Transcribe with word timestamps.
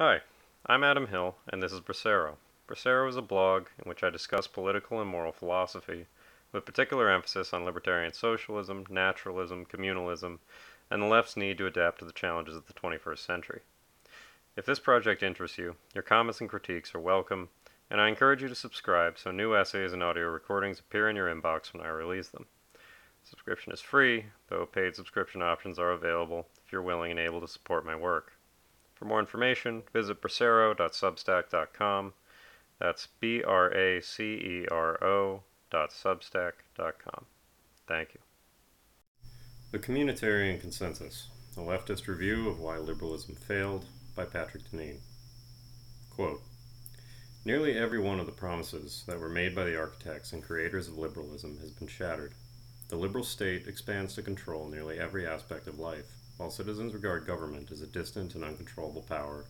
Hi, 0.00 0.20
I'm 0.64 0.84
Adam 0.84 1.08
Hill, 1.08 1.34
and 1.48 1.60
this 1.60 1.72
is 1.72 1.80
Bracero. 1.80 2.36
Bracero 2.68 3.08
is 3.08 3.16
a 3.16 3.20
blog 3.20 3.66
in 3.82 3.88
which 3.88 4.04
I 4.04 4.10
discuss 4.10 4.46
political 4.46 5.00
and 5.00 5.10
moral 5.10 5.32
philosophy, 5.32 6.06
with 6.52 6.64
particular 6.64 7.10
emphasis 7.10 7.52
on 7.52 7.64
libertarian 7.64 8.12
socialism, 8.12 8.86
naturalism, 8.88 9.66
communalism, 9.66 10.38
and 10.88 11.02
the 11.02 11.06
left's 11.06 11.36
need 11.36 11.58
to 11.58 11.66
adapt 11.66 11.98
to 11.98 12.04
the 12.04 12.12
challenges 12.12 12.54
of 12.54 12.68
the 12.68 12.74
21st 12.74 13.18
century. 13.18 13.62
If 14.56 14.64
this 14.64 14.78
project 14.78 15.24
interests 15.24 15.58
you, 15.58 15.74
your 15.92 16.02
comments 16.02 16.40
and 16.40 16.48
critiques 16.48 16.94
are 16.94 17.00
welcome, 17.00 17.48
and 17.90 18.00
I 18.00 18.06
encourage 18.06 18.40
you 18.40 18.46
to 18.46 18.54
subscribe 18.54 19.18
so 19.18 19.32
new 19.32 19.56
essays 19.56 19.92
and 19.92 20.04
audio 20.04 20.28
recordings 20.28 20.78
appear 20.78 21.10
in 21.10 21.16
your 21.16 21.26
inbox 21.26 21.74
when 21.74 21.84
I 21.84 21.88
release 21.88 22.28
them. 22.28 22.46
Subscription 23.24 23.72
is 23.72 23.80
free, 23.80 24.26
though 24.48 24.64
paid 24.64 24.94
subscription 24.94 25.42
options 25.42 25.76
are 25.76 25.90
available 25.90 26.46
if 26.64 26.70
you're 26.70 26.82
willing 26.82 27.10
and 27.10 27.18
able 27.18 27.40
to 27.40 27.48
support 27.48 27.84
my 27.84 27.96
work. 27.96 28.37
For 28.98 29.04
more 29.04 29.20
information, 29.20 29.84
visit 29.92 30.20
bracero.substack.com. 30.20 32.12
That's 32.80 33.08
B 33.20 33.44
R 33.44 33.72
A 33.72 34.00
C 34.00 34.24
E 34.24 34.66
R 34.72 35.02
O 35.04 35.44
dot 35.70 35.90
substack.com. 35.90 37.26
Thank 37.86 38.14
you. 38.14 38.20
The 39.70 39.78
Communitarian 39.78 40.60
Consensus 40.60 41.28
A 41.56 41.60
Leftist 41.60 42.08
Review 42.08 42.48
of 42.48 42.58
Why 42.58 42.78
Liberalism 42.78 43.36
Failed 43.36 43.84
by 44.16 44.24
Patrick 44.24 44.64
Deneen. 44.64 44.98
Quote 46.10 46.42
Nearly 47.44 47.78
every 47.78 48.00
one 48.00 48.18
of 48.18 48.26
the 48.26 48.32
promises 48.32 49.04
that 49.06 49.20
were 49.20 49.28
made 49.28 49.54
by 49.54 49.62
the 49.62 49.78
architects 49.78 50.32
and 50.32 50.42
creators 50.42 50.88
of 50.88 50.98
liberalism 50.98 51.58
has 51.60 51.70
been 51.70 51.86
shattered. 51.86 52.34
The 52.88 52.96
liberal 52.96 53.22
state 53.22 53.68
expands 53.68 54.16
to 54.16 54.22
control 54.22 54.66
nearly 54.68 54.98
every 54.98 55.24
aspect 55.24 55.68
of 55.68 55.78
life 55.78 56.17
while 56.38 56.50
citizens 56.50 56.94
regard 56.94 57.26
government 57.26 57.70
as 57.70 57.82
a 57.82 57.86
distant 57.86 58.34
and 58.34 58.42
uncontrollable 58.42 59.02
power, 59.02 59.44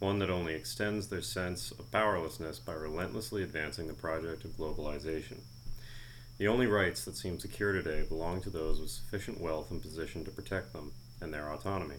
one 0.00 0.18
that 0.18 0.28
only 0.28 0.52
extends 0.52 1.06
their 1.06 1.22
sense 1.22 1.70
of 1.70 1.90
powerlessness 1.90 2.58
by 2.58 2.72
relentlessly 2.72 3.42
advancing 3.42 3.86
the 3.86 3.94
project 3.94 4.44
of 4.44 4.56
globalization. 4.58 5.38
The 6.38 6.48
only 6.48 6.66
rights 6.66 7.04
that 7.04 7.16
seem 7.16 7.38
secure 7.38 7.72
today 7.72 8.02
belong 8.02 8.40
to 8.42 8.50
those 8.50 8.80
with 8.80 8.90
sufficient 8.90 9.40
wealth 9.40 9.70
and 9.70 9.80
position 9.80 10.24
to 10.24 10.30
protect 10.32 10.72
them 10.72 10.92
and 11.20 11.32
their 11.32 11.52
autonomy, 11.52 11.98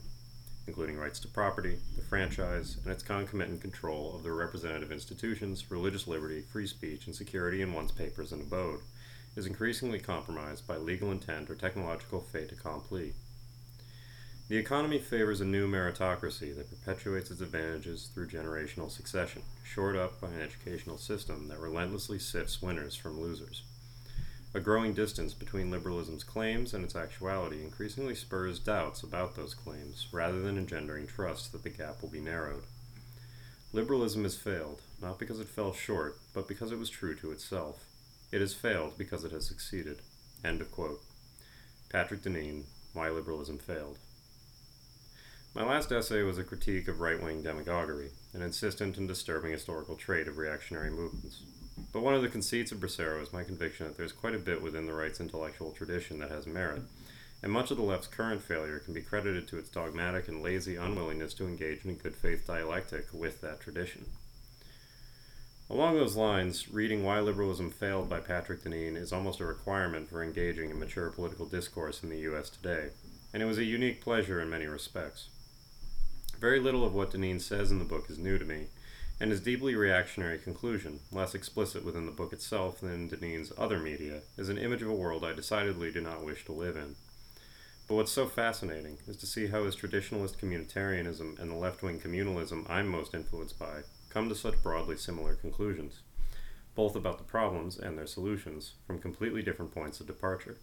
including 0.68 0.98
rights 0.98 1.20
to 1.22 1.30
property, 1.30 1.78
the 1.96 2.04
franchise, 2.04 2.78
and 2.84 2.92
its 2.92 3.04
concomitant 3.04 3.62
control 3.62 4.14
of 4.14 4.24
their 4.24 4.34
representative 4.34 4.92
institutions, 4.92 5.72
religious 5.72 6.08
liberty, 6.08 6.42
free 6.42 6.68
speech, 6.68 7.06
and 7.06 7.16
security 7.16 7.62
in 7.62 7.74
one's 7.74 7.94
papers 7.94 8.34
and 8.34 8.42
abode, 8.42 8.82
is 9.38 9.46
increasingly 9.46 10.00
compromised 10.00 10.68
by 10.68 10.76
legal 10.76 11.12
intent 11.12 11.50
or 11.50 11.56
technological 11.56 12.20
fait 12.20 12.52
accompli. 12.52 13.14
The 14.50 14.58
economy 14.58 15.00
favors 15.00 15.40
a 15.40 15.46
new 15.46 15.68
meritocracy 15.70 16.54
that 16.56 16.70
perpetuates 16.70 17.32
its 17.32 17.40
advantages 17.40 18.10
through 18.14 18.28
generational 18.28 18.92
succession, 18.92 19.42
shored 19.64 19.96
up 19.96 20.20
by 20.20 20.28
an 20.28 20.42
educational 20.42 20.98
system 20.98 21.48
that 21.48 21.60
relentlessly 21.60 22.20
sifts 22.20 22.62
winners 22.62 22.94
from 22.94 23.20
losers. 23.20 23.64
A 24.54 24.60
growing 24.60 24.94
distance 24.94 25.34
between 25.34 25.72
liberalism's 25.72 26.26
claims 26.26 26.74
and 26.74 26.84
its 26.84 26.96
actuality 26.96 27.64
increasingly 27.64 28.16
spurs 28.16 28.60
doubts 28.60 29.02
about 29.02 29.36
those 29.36 29.54
claims, 29.56 30.08
rather 30.12 30.42
than 30.42 30.58
engendering 30.58 31.08
trust 31.08 31.54
that 31.54 31.64
the 31.64 31.70
gap 31.70 32.02
will 32.02 32.10
be 32.10 32.20
narrowed. 32.20 32.66
Liberalism 33.72 34.24
has 34.24 34.36
failed, 34.36 34.82
not 35.02 35.18
because 35.18 35.40
it 35.40 35.48
fell 35.48 35.74
short, 35.74 36.20
but 36.34 36.50
because 36.50 36.72
it 36.72 36.78
was 36.78 36.90
true 36.90 37.16
to 37.16 37.32
itself. 37.32 37.86
It 38.32 38.42
has 38.42 38.54
failed 38.54 38.98
because 38.98 39.24
it 39.24 39.32
has 39.32 39.48
succeeded. 39.48 40.02
End 40.44 40.60
of 40.60 40.70
quote. 40.70 41.02
Patrick 41.90 42.22
Deneen, 42.22 42.66
Why 42.94 43.10
Liberalism 43.10 43.58
Failed. 43.58 43.98
My 45.56 45.64
last 45.64 45.92
essay 45.92 46.24
was 46.24 46.40
a 46.40 46.44
critique 46.44 46.88
of 46.88 47.00
right 47.00 47.22
wing 47.22 47.44
demagoguery, 47.44 48.10
an 48.34 48.42
insistent 48.42 48.98
and 48.98 49.08
disturbing 49.08 49.52
historical 49.52 49.96
trait 49.96 50.28
of 50.28 50.40
reactionary 50.40 50.90
movements. 50.90 51.44
But 51.92 52.02
one 52.02 52.16
of 52.16 52.24
the 52.24 52.28
conceits 52.28 52.72
of 52.72 52.80
Bracero 52.80 53.22
is 53.22 53.32
my 53.32 53.44
conviction 53.44 53.86
that 53.86 53.96
there's 53.96 54.12
quite 54.12 54.34
a 54.34 54.40
bit 54.40 54.64
within 54.64 54.88
the 54.88 54.96
right's 54.96 55.20
intellectual 55.20 55.72
tradition 55.72 56.18
that 56.20 56.32
has 56.32 56.48
merit, 56.48 56.82
and 57.44 57.52
much 57.52 57.70
of 57.70 57.78
the 57.78 57.84
left's 57.84 58.08
current 58.08 58.42
failure 58.42 58.80
can 58.80 58.96
be 58.96 59.02
credited 59.04 59.48
to 59.48 59.60
its 59.60 59.70
dogmatic 59.70 60.28
and 60.28 60.42
lazy 60.42 60.76
unwillingness 60.76 61.36
to 61.36 61.46
engage 61.46 61.86
in 61.86 61.94
good 61.98 62.16
faith 62.16 62.48
dialectic 62.48 63.06
with 63.14 63.40
that 63.42 63.60
tradition. 63.60 64.08
Along 65.70 65.94
those 65.94 66.16
lines, 66.16 66.68
reading 66.74 67.04
Why 67.04 67.20
Liberalism 67.20 67.70
Failed 67.70 68.10
by 68.10 68.22
Patrick 68.22 68.64
Deneen 68.64 68.98
is 68.98 69.14
almost 69.14 69.40
a 69.40 69.46
requirement 69.46 70.10
for 70.10 70.24
engaging 70.24 70.72
in 70.72 70.80
mature 70.80 71.12
political 71.12 71.46
discourse 71.46 72.02
in 72.02 72.10
the 72.10 72.22
U.S. 72.22 72.50
today, 72.50 72.90
and 73.32 73.44
it 73.44 73.46
was 73.46 73.60
a 73.60 73.64
unique 73.64 74.02
pleasure 74.02 74.42
in 74.42 74.50
many 74.50 74.66
respects. 74.66 75.30
Very 76.44 76.60
little 76.60 76.84
of 76.84 76.94
what 76.94 77.12
Deneen 77.12 77.40
says 77.40 77.72
in 77.72 77.80
the 77.80 77.86
book 77.86 78.10
is 78.10 78.18
new 78.18 78.38
to 78.38 78.44
me, 78.44 78.68
and 79.18 79.32
his 79.32 79.40
deeply 79.40 79.76
reactionary 79.76 80.38
conclusion, 80.38 81.00
less 81.10 81.34
explicit 81.34 81.86
within 81.86 82.06
the 82.06 82.12
book 82.12 82.34
itself 82.34 82.82
than 82.82 82.92
in 82.92 83.10
Deneen's 83.10 83.54
other 83.58 83.80
media, 83.80 84.24
is 84.38 84.50
an 84.50 84.58
image 84.58 84.82
of 84.82 84.90
a 84.90 84.94
world 84.94 85.24
I 85.24 85.32
decidedly 85.32 85.90
do 85.90 86.02
not 86.02 86.26
wish 86.26 86.44
to 86.44 86.52
live 86.52 86.76
in. 86.76 86.98
But 87.88 87.96
what's 87.96 88.12
so 88.12 88.26
fascinating 88.26 88.98
is 89.08 89.16
to 89.18 89.26
see 89.26 89.48
how 89.48 89.64
his 89.64 89.78
traditionalist 89.78 90.36
communitarianism 90.36 91.40
and 91.40 91.50
the 91.50 91.56
left 91.56 91.82
wing 91.82 92.02
communalism 92.02 92.70
I'm 92.70 92.90
most 92.90 93.14
influenced 93.14 93.58
by 93.58 93.84
come 94.10 94.28
to 94.28 94.36
such 94.36 94.62
broadly 94.62 94.98
similar 94.98 95.36
conclusions, 95.36 96.02
both 96.76 96.98
about 96.98 97.20
the 97.20 97.24
problems 97.24 97.80
and 97.80 97.98
their 97.98 98.06
solutions, 98.06 98.74
from 98.86 99.00
completely 99.00 99.44
different 99.44 99.74
points 99.74 100.02
of 100.02 100.08
departure 100.08 100.58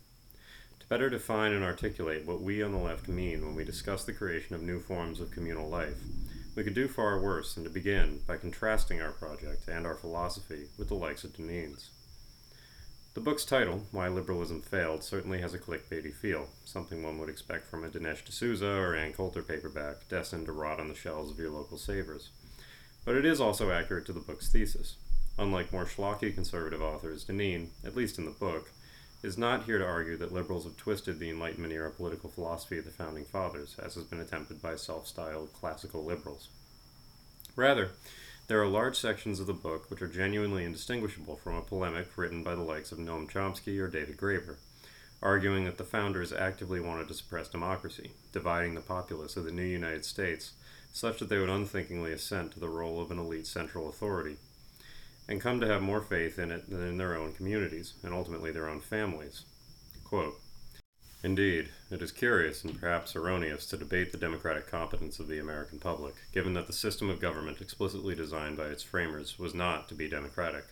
better 0.89 1.11
define 1.11 1.53
and 1.53 1.65
articulate 1.65 2.27
what 2.27 2.41
we 2.41 2.63
on 2.63 2.73
the 2.73 2.79
left 2.79 3.09
mean 3.09 3.45
when 3.45 3.55
we 3.55 3.65
discuss 3.65 4.05
the 4.05 4.13
creation 4.13 4.55
of 4.55 4.63
new 4.63 4.81
forms 4.81 5.21
of 5.21 5.31
communal 5.31 5.69
life. 5.69 5.99
We 6.57 6.65
could 6.65 6.75
do 6.75 6.89
far 6.89 7.21
worse 7.21 7.55
than 7.55 7.65
to 7.65 7.71
begin 7.71 8.21
by 8.27 8.37
contrasting 8.37 9.01
our 9.01 9.13
project 9.13 9.69
and 9.69 9.87
our 9.87 9.95
philosophy 9.95 10.67
with 10.79 10.89
the 10.89 10.95
likes 10.95 11.25
of 11.25 11.33
Deneen's. 11.33 11.91
The 13.15 13.21
book's 13.21 13.45
title, 13.45 13.87
Why 13.91 14.09
Liberalism 14.09 14.63
Failed, 14.63 15.03
certainly 15.03 15.41
has 15.41 15.53
a 15.53 15.59
clickbaity 15.59 16.15
feel, 16.15 16.49
something 16.65 17.03
one 17.03 17.19
would 17.19 17.29
expect 17.29 17.67
from 17.67 17.85
a 17.85 17.89
Dinesh 17.89 18.25
D'Souza 18.25 18.71
or 18.71 18.95
Ann 18.95 19.13
Coulter 19.13 19.43
paperback 19.43 20.09
destined 20.09 20.47
to 20.47 20.53
rot 20.53 20.79
on 20.79 20.89
the 20.89 20.95
shelves 20.95 21.31
of 21.31 21.39
your 21.39 21.51
local 21.51 21.77
savers. 21.77 22.31
But 23.05 23.17
it 23.17 23.25
is 23.25 23.41
also 23.41 23.73
accurate 23.73 24.07
to 24.07 24.13
the 24.13 24.21
book's 24.21 24.51
thesis. 24.51 24.97
Unlike 25.39 25.73
more 25.73 25.87
schlocky 25.87 26.33
conservative 26.33 26.83
authors, 26.83 27.25
Deneen, 27.25 27.71
at 27.85 27.97
least 27.97 28.19
in 28.19 28.27
the 28.27 28.31
book, 28.31 28.71
is 29.23 29.37
not 29.37 29.65
here 29.65 29.79
to 29.79 29.87
argue 29.87 30.17
that 30.17 30.33
liberals 30.33 30.65
have 30.65 30.77
twisted 30.77 31.19
the 31.19 31.31
Enlightenment 31.31 31.73
era 31.73 31.91
political 31.91 32.31
philosophy 32.31 32.79
of 32.79 32.85
the 32.85 32.91
Founding 32.91 33.25
Fathers, 33.25 33.77
as 33.83 33.95
has 33.95 34.05
been 34.05 34.21
attempted 34.21 34.63
by 34.63 34.77
self 34.77 35.07
styled 35.07 35.53
classical 35.53 36.05
liberals. 36.05 36.49
Rather, 37.55 37.91
there 38.49 38.61
are 38.61 38.67
large 38.67 38.97
sections 38.97 39.39
of 39.39 39.47
the 39.47 39.53
book 39.53 39.91
which 39.91 40.03
are 40.03 40.09
genuinely 40.09 40.65
indistinguishable 40.65 41.37
from 41.37 41.55
a 41.55 41.63
polemic 41.63 42.17
written 42.17 42.43
by 42.43 42.55
the 42.55 42.63
likes 42.63 42.91
of 42.91 42.99
Noam 42.99 43.31
Chomsky 43.31 43.79
or 43.79 43.89
David 43.89 44.17
Graeber, 44.17 44.57
arguing 45.23 45.65
that 45.67 45.77
the 45.77 45.85
founders 45.85 46.33
actively 46.33 46.81
wanted 46.81 47.07
to 47.09 47.15
suppress 47.15 47.49
democracy, 47.49 48.13
dividing 48.33 48.75
the 48.75 48.81
populace 48.81 49.37
of 49.37 49.45
the 49.45 49.53
new 49.53 49.63
United 49.63 50.05
States 50.05 50.53
such 50.93 51.21
that 51.21 51.29
they 51.29 51.39
would 51.39 51.49
unthinkingly 51.49 52.13
assent 52.13 52.53
to 52.53 52.61
the 52.61 52.69
role 52.69 53.01
of 53.01 53.11
an 53.11 53.19
elite 53.19 53.47
central 53.47 53.89
authority 53.89 54.37
and 55.29 55.41
come 55.41 55.61
to 55.61 55.67
have 55.67 55.83
more 55.83 56.01
faith 56.01 56.39
in 56.39 56.51
it 56.51 56.69
than 56.69 56.87
in 56.87 56.97
their 56.97 57.17
own 57.17 57.33
communities, 57.33 57.95
and 58.03 58.13
ultimately 58.13 58.51
their 58.51 58.69
own 58.69 58.81
families. 58.81 59.45
Quote, 60.05 60.41
Indeed, 61.23 61.69
it 61.91 62.01
is 62.01 62.13
curious 62.13 62.65
and 62.65 62.81
perhaps 62.81 63.15
erroneous 63.15 63.67
to 63.67 63.77
debate 63.77 64.11
the 64.11 64.19
democratic 64.19 64.67
competence 64.67 65.21
of 65.21 65.29
the 65.29 65.39
American 65.39 65.79
public, 65.79 66.15
given 66.33 66.55
that 66.55 66.67
the 66.67 66.73
system 66.73 67.11
of 67.11 67.21
government 67.21 67.61
explicitly 67.61 68.15
designed 68.15 68.57
by 68.57 68.67
its 68.67 68.83
framers 68.83 69.39
was 69.39 69.55
not 69.55 69.89
to 69.89 69.95
be 69.95 70.09
democratic. 70.09 70.65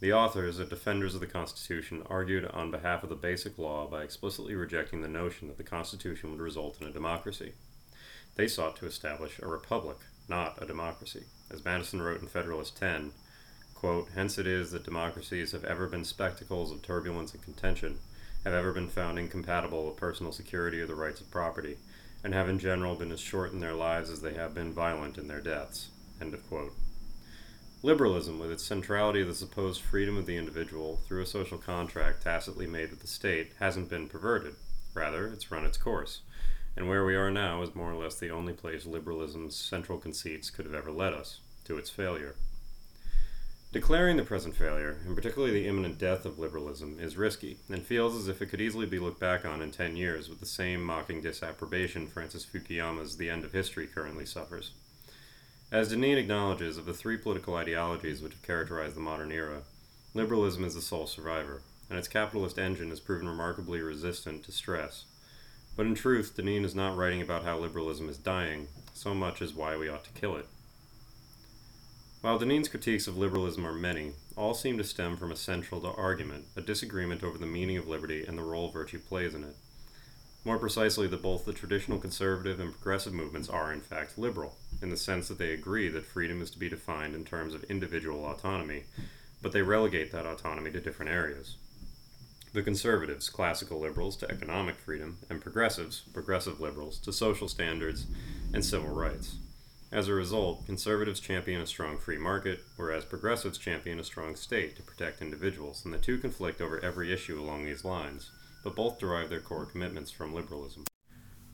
The 0.00 0.12
authors, 0.12 0.60
as 0.60 0.68
defenders 0.68 1.14
of 1.14 1.20
the 1.20 1.26
Constitution, 1.26 2.02
argued 2.08 2.46
on 2.46 2.70
behalf 2.70 3.02
of 3.02 3.10
the 3.10 3.16
basic 3.16 3.58
law 3.58 3.86
by 3.86 4.02
explicitly 4.02 4.54
rejecting 4.54 5.02
the 5.02 5.08
notion 5.08 5.48
that 5.48 5.58
the 5.58 5.64
Constitution 5.64 6.30
would 6.30 6.40
result 6.40 6.80
in 6.80 6.86
a 6.86 6.92
democracy. 6.92 7.52
They 8.36 8.46
sought 8.46 8.76
to 8.76 8.86
establish 8.86 9.38
a 9.40 9.48
republic, 9.48 9.98
not 10.28 10.62
a 10.62 10.66
democracy. 10.66 11.24
As 11.50 11.64
Madison 11.64 12.00
wrote 12.00 12.22
in 12.22 12.28
Federalist 12.28 12.78
10, 12.78 13.12
Quote, 13.80 14.08
Hence 14.14 14.36
it 14.36 14.46
is 14.46 14.72
that 14.72 14.84
democracies 14.84 15.52
have 15.52 15.64
ever 15.64 15.86
been 15.86 16.04
spectacles 16.04 16.70
of 16.70 16.82
turbulence 16.82 17.32
and 17.32 17.42
contention, 17.42 17.98
have 18.44 18.52
ever 18.52 18.74
been 18.74 18.88
found 18.90 19.18
incompatible 19.18 19.86
with 19.86 19.96
personal 19.96 20.32
security 20.32 20.82
or 20.82 20.86
the 20.86 20.94
rights 20.94 21.22
of 21.22 21.30
property, 21.30 21.78
and 22.22 22.34
have 22.34 22.46
in 22.46 22.58
general 22.58 22.94
been 22.94 23.10
as 23.10 23.20
short 23.20 23.52
in 23.54 23.60
their 23.60 23.72
lives 23.72 24.10
as 24.10 24.20
they 24.20 24.34
have 24.34 24.54
been 24.54 24.74
violent 24.74 25.16
in 25.16 25.28
their 25.28 25.40
deaths. 25.40 25.88
End 26.20 26.34
of 26.34 26.46
quote. 26.46 26.74
Liberalism, 27.82 28.38
with 28.38 28.52
its 28.52 28.64
centrality 28.64 29.22
of 29.22 29.28
the 29.28 29.34
supposed 29.34 29.80
freedom 29.80 30.18
of 30.18 30.26
the 30.26 30.36
individual 30.36 31.00
through 31.08 31.22
a 31.22 31.26
social 31.26 31.56
contract 31.56 32.22
tacitly 32.22 32.66
made 32.66 32.90
with 32.90 33.00
the 33.00 33.06
state, 33.06 33.54
hasn't 33.60 33.88
been 33.88 34.08
perverted. 34.08 34.56
Rather, 34.92 35.26
it's 35.28 35.50
run 35.50 35.64
its 35.64 35.78
course. 35.78 36.20
And 36.76 36.86
where 36.86 37.06
we 37.06 37.16
are 37.16 37.30
now 37.30 37.62
is 37.62 37.74
more 37.74 37.90
or 37.90 37.96
less 37.96 38.18
the 38.18 38.28
only 38.28 38.52
place 38.52 38.84
liberalism's 38.84 39.56
central 39.56 39.96
conceits 39.96 40.50
could 40.50 40.66
have 40.66 40.74
ever 40.74 40.92
led 40.92 41.14
us 41.14 41.40
to 41.64 41.78
its 41.78 41.88
failure. 41.88 42.34
Declaring 43.72 44.16
the 44.16 44.24
present 44.24 44.56
failure, 44.56 44.98
and 45.06 45.14
particularly 45.14 45.52
the 45.52 45.68
imminent 45.68 45.96
death 45.96 46.24
of 46.24 46.40
liberalism, 46.40 46.98
is 46.98 47.16
risky, 47.16 47.58
and 47.68 47.86
feels 47.86 48.16
as 48.16 48.26
if 48.26 48.42
it 48.42 48.46
could 48.46 48.60
easily 48.60 48.84
be 48.84 48.98
looked 48.98 49.20
back 49.20 49.44
on 49.44 49.62
in 49.62 49.70
ten 49.70 49.94
years 49.94 50.28
with 50.28 50.40
the 50.40 50.46
same 50.46 50.82
mocking 50.82 51.20
disapprobation 51.20 52.08
Francis 52.08 52.44
Fukuyama's 52.44 53.16
The 53.16 53.30
End 53.30 53.44
of 53.44 53.52
History 53.52 53.86
currently 53.86 54.26
suffers. 54.26 54.72
As 55.70 55.92
Deneen 55.92 56.16
acknowledges, 56.16 56.78
of 56.78 56.84
the 56.84 56.92
three 56.92 57.16
political 57.16 57.54
ideologies 57.54 58.20
which 58.20 58.32
have 58.32 58.42
characterized 58.42 58.96
the 58.96 59.00
modern 59.00 59.30
era, 59.30 59.62
liberalism 60.14 60.64
is 60.64 60.74
the 60.74 60.80
sole 60.80 61.06
survivor, 61.06 61.62
and 61.88 61.96
its 61.96 62.08
capitalist 62.08 62.58
engine 62.58 62.88
has 62.88 62.98
proven 62.98 63.28
remarkably 63.28 63.80
resistant 63.80 64.42
to 64.42 64.50
stress. 64.50 65.04
But 65.76 65.86
in 65.86 65.94
truth, 65.94 66.34
Deneen 66.36 66.64
is 66.64 66.74
not 66.74 66.96
writing 66.96 67.22
about 67.22 67.44
how 67.44 67.56
liberalism 67.56 68.08
is 68.08 68.18
dying, 68.18 68.66
so 68.94 69.14
much 69.14 69.40
as 69.40 69.54
why 69.54 69.76
we 69.76 69.88
ought 69.88 70.02
to 70.02 70.20
kill 70.20 70.34
it. 70.34 70.46
While 72.22 72.38
Deneen's 72.38 72.68
critiques 72.68 73.06
of 73.06 73.16
liberalism 73.16 73.66
are 73.66 73.72
many, 73.72 74.12
all 74.36 74.52
seem 74.52 74.76
to 74.76 74.84
stem 74.84 75.16
from 75.16 75.32
a 75.32 75.36
central 75.36 75.86
argument, 75.96 76.44
a 76.54 76.60
disagreement 76.60 77.24
over 77.24 77.38
the 77.38 77.46
meaning 77.46 77.78
of 77.78 77.88
liberty 77.88 78.26
and 78.26 78.36
the 78.36 78.42
role 78.42 78.68
virtue 78.68 78.98
plays 78.98 79.34
in 79.34 79.42
it. 79.42 79.56
More 80.44 80.58
precisely, 80.58 81.06
that 81.06 81.22
both 81.22 81.46
the 81.46 81.54
traditional 81.54 81.98
conservative 81.98 82.60
and 82.60 82.72
progressive 82.72 83.14
movements 83.14 83.48
are, 83.48 83.72
in 83.72 83.80
fact, 83.80 84.18
liberal, 84.18 84.58
in 84.82 84.90
the 84.90 84.98
sense 84.98 85.28
that 85.28 85.38
they 85.38 85.52
agree 85.52 85.88
that 85.88 86.04
freedom 86.04 86.42
is 86.42 86.50
to 86.50 86.58
be 86.58 86.68
defined 86.68 87.14
in 87.14 87.24
terms 87.24 87.54
of 87.54 87.64
individual 87.64 88.26
autonomy, 88.26 88.84
but 89.40 89.52
they 89.52 89.62
relegate 89.62 90.12
that 90.12 90.26
autonomy 90.26 90.70
to 90.72 90.80
different 90.80 91.10
areas. 91.10 91.56
The 92.52 92.62
conservatives, 92.62 93.30
classical 93.30 93.80
liberals, 93.80 94.18
to 94.18 94.30
economic 94.30 94.76
freedom, 94.76 95.16
and 95.30 95.40
progressives, 95.40 96.00
progressive 96.12 96.60
liberals, 96.60 96.98
to 96.98 97.14
social 97.14 97.48
standards 97.48 98.06
and 98.52 98.62
civil 98.62 98.90
rights. 98.90 99.36
As 99.92 100.06
a 100.06 100.14
result, 100.14 100.66
conservatives 100.66 101.18
champion 101.18 101.60
a 101.60 101.66
strong 101.66 101.98
free 101.98 102.16
market, 102.16 102.60
whereas 102.76 103.04
progressives 103.04 103.58
champion 103.58 103.98
a 103.98 104.04
strong 104.04 104.36
state 104.36 104.76
to 104.76 104.84
protect 104.84 105.20
individuals, 105.20 105.84
and 105.84 105.92
the 105.92 105.98
two 105.98 106.16
conflict 106.16 106.60
over 106.60 106.78
every 106.78 107.12
issue 107.12 107.40
along 107.40 107.64
these 107.64 107.84
lines, 107.84 108.30
but 108.62 108.76
both 108.76 109.00
derive 109.00 109.30
their 109.30 109.40
core 109.40 109.66
commitments 109.66 110.12
from 110.12 110.32
liberalism. 110.32 110.84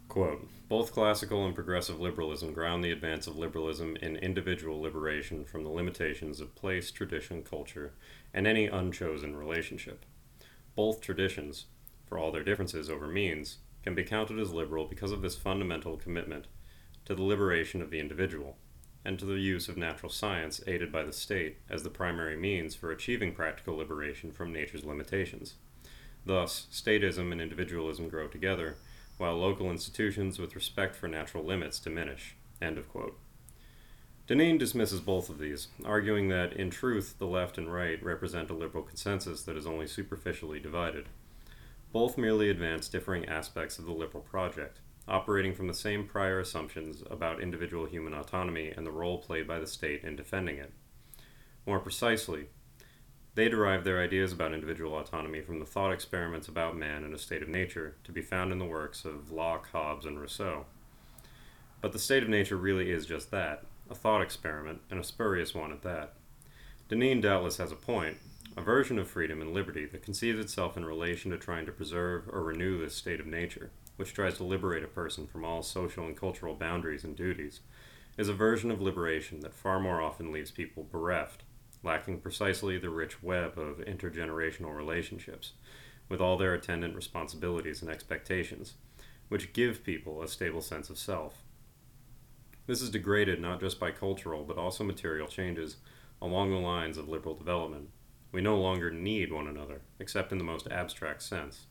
Quote, 0.09 0.51
Both 0.69 0.93
classical 0.93 1.47
and 1.47 1.55
progressive 1.55 1.99
liberalism 1.99 2.53
ground 2.53 2.85
the 2.85 2.91
advance 2.91 3.27
of 3.27 3.39
liberalism 3.39 3.97
in 4.03 4.17
individual 4.17 4.83
liberation 4.83 5.47
from 5.47 5.65
the 5.65 5.71
limitations 5.71 6.39
of 6.39 6.55
place, 6.55 6.91
tradition, 6.91 7.43
culture, 7.43 7.95
and 8.35 8.47
any 8.47 8.67
unchosen 8.67 9.35
relationship. 9.35 10.05
Both 10.75 11.01
traditions, 11.01 11.67
for 12.07 12.19
all 12.19 12.33
their 12.33 12.45
differences 12.45 12.91
over 12.91 13.09
means, 13.09 13.59
can 13.83 13.95
be 13.95 14.05
counted 14.05 14.39
as 14.39 14.53
liberal 14.53 14.85
because 14.85 15.11
of 15.11 15.23
this 15.23 15.37
fundamental 15.37 15.97
commitment 15.97 16.49
to 17.07 17.15
the 17.15 17.23
liberation 17.23 17.81
of 17.81 17.91
the 17.91 18.01
individual, 18.01 18.57
and 19.05 19.19
to 19.19 19.25
the 19.25 19.35
use 19.35 19.69
of 19.69 19.77
natural 19.77 20.11
science 20.11 20.61
aided 20.67 20.93
by 20.93 21.05
the 21.05 21.13
state 21.13 21.59
as 21.71 21.83
the 21.83 21.91
primary 21.91 22.37
means 22.37 22.75
for 22.75 22.91
achieving 22.91 23.33
practical 23.33 23.77
liberation 23.77 24.33
from 24.33 24.53
nature's 24.53 24.85
limitations. 24.85 25.55
Thus, 26.25 26.67
statism 26.73 27.31
and 27.31 27.41
individualism 27.41 28.09
grow 28.09 28.27
together, 28.27 28.77
while 29.17 29.37
local 29.37 29.71
institutions 29.71 30.39
with 30.39 30.57
respect 30.57 30.97
for 30.97 31.07
natural 31.07 31.45
limits 31.45 31.79
diminish. 31.79 32.35
End 32.61 32.77
of 32.77 32.89
quote. 32.89 33.17
Deneen 34.29 34.59
dismisses 34.59 35.01
both 35.01 35.31
of 35.31 35.39
these, 35.39 35.69
arguing 35.85 36.29
that, 36.29 36.53
in 36.53 36.69
truth, 36.69 37.15
the 37.19 37.29
left 37.29 37.59
and 37.59 37.73
right 37.73 38.03
represent 38.03 38.51
a 38.51 38.55
liberal 38.55 38.83
consensus 38.83 39.43
that 39.43 39.57
is 39.57 39.69
only 39.69 39.87
superficially 39.87 40.59
divided. 40.59 41.07
Both 41.93 42.19
merely 42.19 42.51
advance 42.51 42.89
differing 42.89 43.27
aspects 43.27 43.79
of 43.79 43.87
the 43.87 43.93
liberal 43.93 44.25
project, 44.25 44.81
operating 45.09 45.55
from 45.55 45.67
the 45.69 45.75
same 45.75 46.07
prior 46.07 46.41
assumptions 46.41 47.03
about 47.11 47.41
individual 47.41 47.87
human 47.87 48.13
autonomy 48.13 48.73
and 48.77 48.87
the 48.87 48.91
role 48.91 49.19
played 49.19 49.47
by 49.47 49.59
the 49.59 49.67
state 49.67 50.03
in 50.03 50.17
defending 50.17 50.59
it. 50.59 50.73
More 51.67 51.81
precisely, 51.81 52.47
they 53.35 53.49
derive 53.49 53.85
their 53.85 54.01
ideas 54.01 54.33
about 54.33 54.55
individual 54.55 54.99
autonomy 54.99 55.43
from 55.43 55.59
the 55.59 55.67
thought 55.67 55.93
experiments 55.93 56.49
about 56.49 56.77
man 56.77 57.05
in 57.05 57.13
a 57.13 57.19
state 57.19 57.43
of 57.43 57.49
nature 57.49 57.97
to 58.05 58.13
be 58.13 58.23
found 58.23 58.51
in 58.51 58.59
the 58.59 58.65
works 58.65 59.05
of 59.05 59.31
Locke, 59.31 59.71
Hobbes, 59.73 60.07
and 60.07 60.19
Rousseau. 60.19 60.65
But 61.81 61.93
the 61.93 61.99
state 61.99 62.23
of 62.23 62.29
nature 62.29 62.57
really 62.57 62.91
is 62.91 63.07
just 63.07 63.31
that 63.31 63.65
a 63.91 63.95
thought 63.95 64.23
experiment, 64.23 64.81
and 64.91 64.99
a 64.99 65.05
spurious 65.05 65.55
one 65.55 65.73
at 65.73 65.83
that. 65.83 66.15
Deneen 66.89 67.23
doubtless 67.23 67.59
has 67.59 67.73
a 67.73 67.77
point, 67.77 68.19
a 68.57 68.61
version 68.61 68.99
of 68.99 69.09
freedom 69.09 69.41
and 69.41 69.53
liberty 69.53 69.87
that 69.87 70.03
conceives 70.03 70.39
itself 70.39 70.77
in 70.77 70.85
relation 70.85 71.31
to 71.31 71.39
trying 71.39 71.67
to 71.67 71.73
preserve 71.73 72.29
or 72.29 72.43
renew 72.43 72.79
this 72.79 72.95
state 72.95 73.21
of 73.21 73.27
nature 73.27 73.71
which 73.97 74.15
tries 74.15 74.37
to 74.37 74.45
liberate 74.45 74.85
a 74.85 74.89
person 74.89 75.27
from 75.27 75.45
all 75.45 75.63
social 75.63 76.07
and 76.07 76.17
cultural 76.17 76.55
boundaries 76.55 77.05
and 77.05 77.17
duties, 77.17 77.61
is 78.17 78.29
a 78.29 78.35
version 78.35 78.71
of 78.71 78.81
liberation 78.81 79.41
that 79.41 79.55
far 79.55 79.79
more 79.79 80.01
often 80.01 80.33
leaves 80.33 80.51
people 80.51 80.87
bereft, 80.91 81.43
lacking 81.83 82.21
precisely 82.21 82.79
the 82.79 82.91
rich 82.91 83.23
web 83.23 83.59
of 83.59 83.79
intergenerational 83.79 84.75
relationships, 84.75 85.53
with 86.09 86.21
all 86.21 86.37
their 86.37 86.55
attendant 86.55 86.95
responsibilities 86.95 87.83
and 87.83 87.91
expectations, 87.91 88.75
which 89.29 89.53
give 89.53 89.85
people 89.85 90.23
a 90.23 90.29
stable 90.29 90.61
sense 90.61 90.89
of 90.89 90.99
self. 90.99 91.43
This 92.67 92.81
is 92.81 92.91
degraded 92.91 93.41
not 93.41 93.61
just 93.61 93.79
by 93.79 93.91
cultural 93.91 94.45
but 94.45 94.59
also 94.59 94.83
material 94.83 95.29
changes 95.29 95.77
along 96.21 96.51
the 96.51 96.57
lines 96.57 96.97
of 96.97 97.09
liberal 97.09 97.35
development. 97.35 97.91
We 98.33 98.41
no 98.41 98.59
longer 98.59 98.91
need 98.91 99.33
one 99.33 99.47
another, 99.47 99.83
except 99.99 100.33
in 100.33 100.39
the 100.39 100.45
most 100.45 100.67
abstract 100.69 101.23
sense. 101.23 101.67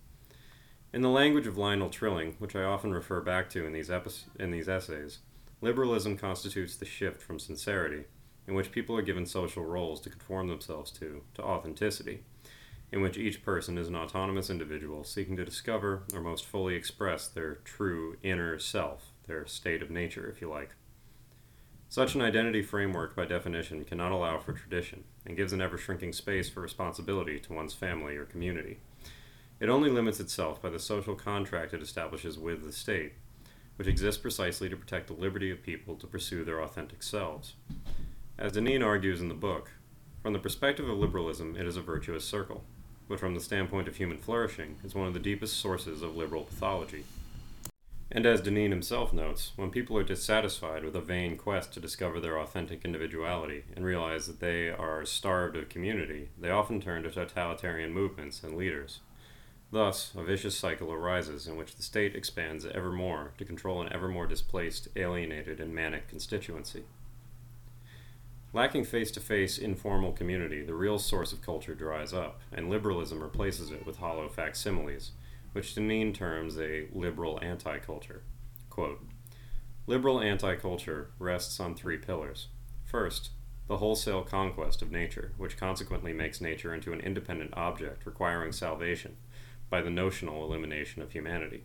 In 0.95 1.01
the 1.01 1.09
language 1.09 1.45
of 1.45 1.57
Lionel 1.57 1.89
Trilling, 1.89 2.37
which 2.39 2.55
I 2.55 2.63
often 2.63 2.93
refer 2.93 3.19
back 3.19 3.49
to 3.49 3.65
in 3.65 3.73
these, 3.73 3.91
in 4.39 4.51
these 4.51 4.69
essays, 4.69 5.19
liberalism 5.59 6.17
constitutes 6.17 6.77
the 6.77 6.85
shift 6.85 7.21
from 7.21 7.37
sincerity, 7.37 8.05
in 8.47 8.53
which 8.53 8.71
people 8.71 8.95
are 8.95 9.01
given 9.01 9.25
social 9.25 9.65
roles 9.65 9.99
to 9.99 10.09
conform 10.09 10.47
themselves 10.47 10.91
to, 10.91 11.21
to 11.33 11.43
authenticity, 11.43 12.23
in 12.93 13.01
which 13.01 13.17
each 13.17 13.43
person 13.43 13.77
is 13.77 13.89
an 13.89 13.95
autonomous 13.97 14.49
individual 14.49 15.03
seeking 15.03 15.35
to 15.35 15.43
discover 15.43 16.03
or 16.13 16.21
most 16.21 16.45
fully 16.45 16.75
express 16.75 17.27
their 17.27 17.55
true 17.65 18.15
inner 18.23 18.57
self, 18.57 19.11
their 19.27 19.45
state 19.45 19.81
of 19.81 19.91
nature, 19.91 20.29
if 20.29 20.39
you 20.39 20.49
like. 20.49 20.75
Such 21.89 22.15
an 22.15 22.21
identity 22.21 22.61
framework, 22.61 23.17
by 23.17 23.25
definition, 23.25 23.83
cannot 23.83 24.13
allow 24.13 24.39
for 24.39 24.53
tradition, 24.53 25.03
and 25.25 25.35
gives 25.35 25.51
an 25.51 25.59
ever 25.59 25.77
shrinking 25.77 26.13
space 26.13 26.47
for 26.47 26.61
responsibility 26.61 27.37
to 27.41 27.51
one's 27.51 27.73
family 27.73 28.15
or 28.15 28.23
community. 28.23 28.79
It 29.59 29.69
only 29.69 29.89
limits 29.89 30.19
itself 30.19 30.61
by 30.61 30.69
the 30.69 30.79
social 30.79 31.15
contract 31.15 31.73
it 31.73 31.81
establishes 31.81 32.37
with 32.37 32.63
the 32.63 32.73
state, 32.73 33.13
which 33.77 33.87
exists 33.87 34.21
precisely 34.21 34.67
to 34.69 34.75
protect 34.75 35.07
the 35.07 35.13
liberty 35.13 35.49
of 35.49 35.63
people 35.63 35.95
to 35.95 36.07
pursue 36.07 36.43
their 36.43 36.61
authentic 36.61 37.01
selves. 37.01 37.53
As 38.37 38.51
Deneen 38.51 38.83
argues 38.85 39.21
in 39.21 39.29
the 39.29 39.33
book, 39.33 39.71
from 40.21 40.33
the 40.33 40.39
perspective 40.39 40.89
of 40.89 40.97
liberalism, 40.97 41.55
it 41.55 41.65
is 41.65 41.77
a 41.77 41.81
virtuous 41.81 42.25
circle, 42.25 42.63
but 43.07 43.19
from 43.19 43.33
the 43.33 43.39
standpoint 43.39 43.87
of 43.87 43.95
human 43.95 44.17
flourishing, 44.17 44.75
it's 44.83 44.95
one 44.95 45.07
of 45.07 45.13
the 45.13 45.19
deepest 45.19 45.57
sources 45.57 46.01
of 46.01 46.17
liberal 46.17 46.43
pathology. 46.43 47.05
And 48.11 48.25
as 48.25 48.41
Deneen 48.41 48.69
himself 48.69 49.13
notes, 49.13 49.51
when 49.55 49.71
people 49.71 49.97
are 49.97 50.03
dissatisfied 50.03 50.83
with 50.83 50.95
a 50.95 51.01
vain 51.01 51.37
quest 51.37 51.73
to 51.73 51.79
discover 51.79 52.19
their 52.19 52.37
authentic 52.39 52.85
individuality 52.85 53.63
and 53.75 53.85
realize 53.85 54.27
that 54.27 54.39
they 54.39 54.69
are 54.69 55.05
starved 55.05 55.55
of 55.55 55.69
community, 55.69 56.29
they 56.39 56.49
often 56.49 56.81
turn 56.81 57.03
to 57.03 57.11
totalitarian 57.11 57.93
movements 57.93 58.43
and 58.43 58.57
leaders. 58.57 58.99
Thus, 59.75 60.13
a 60.15 60.23
vicious 60.23 60.57
cycle 60.57 60.93
arises 60.93 61.47
in 61.47 61.57
which 61.57 61.75
the 61.75 61.83
state 61.83 62.15
expands 62.15 62.65
ever 62.65 62.93
more 62.93 63.33
to 63.37 63.43
control 63.43 63.81
an 63.81 63.91
ever 63.91 64.07
more 64.07 64.25
displaced, 64.25 64.87
alienated, 64.95 65.59
and 65.59 65.75
manic 65.75 66.07
constituency. 66.07 66.85
Lacking 68.53 68.85
face 68.85 69.11
to 69.11 69.19
face 69.19 69.57
informal 69.57 70.13
community, 70.13 70.63
the 70.63 70.73
real 70.73 70.97
source 70.97 71.33
of 71.33 71.41
culture 71.41 71.75
dries 71.75 72.13
up, 72.13 72.39
and 72.53 72.69
liberalism 72.69 73.19
replaces 73.19 73.69
it 73.69 73.85
with 73.85 73.97
hollow 73.97 74.29
facsimiles, 74.29 75.11
which 75.51 75.75
Deneen 75.75 76.13
terms 76.13 76.57
a 76.57 76.87
liberal 76.93 77.37
anti 77.41 77.77
culture. 77.79 78.23
Quote: 78.69 79.05
Liberal 79.87 80.21
anti 80.21 80.55
culture 80.55 81.09
rests 81.19 81.59
on 81.59 81.75
three 81.75 81.97
pillars. 81.97 82.47
First, 82.85 83.31
the 83.67 83.79
wholesale 83.79 84.23
conquest 84.23 84.81
of 84.81 84.89
nature, 84.89 85.33
which 85.35 85.57
consequently 85.57 86.13
makes 86.13 86.39
nature 86.39 86.73
into 86.73 86.93
an 86.93 87.01
independent 87.01 87.53
object 87.57 88.05
requiring 88.05 88.53
salvation 88.53 89.17
by 89.69 89.81
the 89.81 89.89
notional 89.89 90.43
elimination 90.43 91.01
of 91.01 91.11
humanity. 91.11 91.63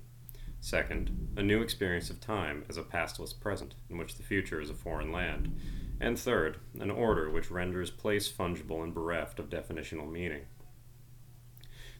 Second, 0.61 1.29
a 1.37 1.43
new 1.43 1.63
experience 1.63 2.11
of 2.11 2.21
time 2.21 2.65
as 2.69 2.77
a 2.77 2.83
pastless 2.83 3.33
present, 3.33 3.75
in 3.89 3.97
which 3.97 4.17
the 4.17 4.23
future 4.23 4.61
is 4.61 4.69
a 4.69 4.75
foreign 4.75 5.11
land. 5.11 5.59
And 6.01 6.19
third, 6.19 6.59
an 6.79 6.91
order 6.91 7.31
which 7.31 7.51
renders 7.51 7.91
place 7.91 8.31
fungible 8.31 8.83
and 8.83 8.93
bereft 8.93 9.39
of 9.39 9.49
definitional 9.49 10.11
meaning. 10.11 10.43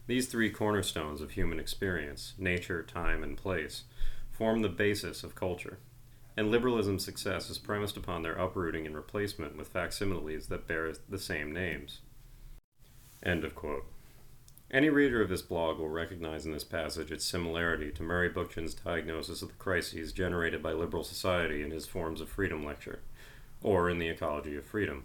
These 0.07 0.27
three 0.27 0.49
cornerstones 0.49 1.21
of 1.21 1.31
human 1.31 1.59
experience 1.59 2.33
nature, 2.37 2.83
time, 2.83 3.23
and 3.23 3.37
place 3.37 3.83
form 4.31 4.61
the 4.61 4.69
basis 4.69 5.23
of 5.23 5.35
culture, 5.35 5.77
and 6.35 6.49
liberalism's 6.49 7.05
success 7.05 7.49
is 7.49 7.57
premised 7.57 7.97
upon 7.97 8.21
their 8.21 8.33
uprooting 8.33 8.85
and 8.85 8.95
replacement 8.95 9.57
with 9.57 9.67
facsimiles 9.67 10.47
that 10.47 10.67
bear 10.67 10.93
the 11.09 11.19
same 11.19 11.51
names. 11.51 11.99
End 13.23 13.43
of 13.43 13.53
quote. 13.53 13.85
Any 14.73 14.87
reader 14.87 15.21
of 15.21 15.27
this 15.27 15.41
blog 15.41 15.79
will 15.79 15.89
recognize 15.89 16.45
in 16.45 16.53
this 16.53 16.63
passage 16.63 17.11
its 17.11 17.25
similarity 17.25 17.91
to 17.91 18.03
Murray 18.03 18.29
Bookchin's 18.29 18.73
diagnosis 18.73 19.41
of 19.41 19.49
the 19.49 19.55
crises 19.55 20.13
generated 20.13 20.63
by 20.63 20.71
liberal 20.71 21.03
society 21.03 21.61
in 21.61 21.71
his 21.71 21.85
Forms 21.85 22.21
of 22.21 22.29
Freedom 22.29 22.63
lecture, 22.63 23.01
or 23.61 23.89
in 23.89 23.99
The 23.99 24.07
Ecology 24.07 24.55
of 24.55 24.63
Freedom. 24.63 25.03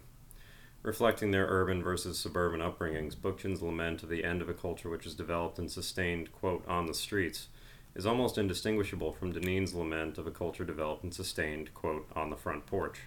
Reflecting 0.83 1.31
their 1.31 1.47
urban 1.47 1.83
versus 1.83 2.17
suburban 2.17 2.61
upbringings, 2.61 3.17
Bookchin's 3.17 3.61
lament 3.61 4.03
of 4.03 4.09
the 4.09 4.23
end 4.23 4.41
of 4.41 4.47
a 4.47 4.53
culture 4.53 4.89
which 4.89 5.05
is 5.05 5.15
developed 5.15 5.59
and 5.59 5.69
sustained, 5.69 6.31
quote, 6.31 6.65
on 6.65 6.85
the 6.85 6.93
streets, 6.93 7.49
is 7.93 8.05
almost 8.05 8.37
indistinguishable 8.37 9.11
from 9.11 9.33
Deneen's 9.33 9.73
lament 9.73 10.17
of 10.17 10.25
a 10.25 10.31
culture 10.31 10.63
developed 10.63 11.03
and 11.03 11.13
sustained, 11.13 11.73
quote, 11.73 12.07
on 12.15 12.29
the 12.29 12.37
front 12.37 12.65
porch. 12.67 13.01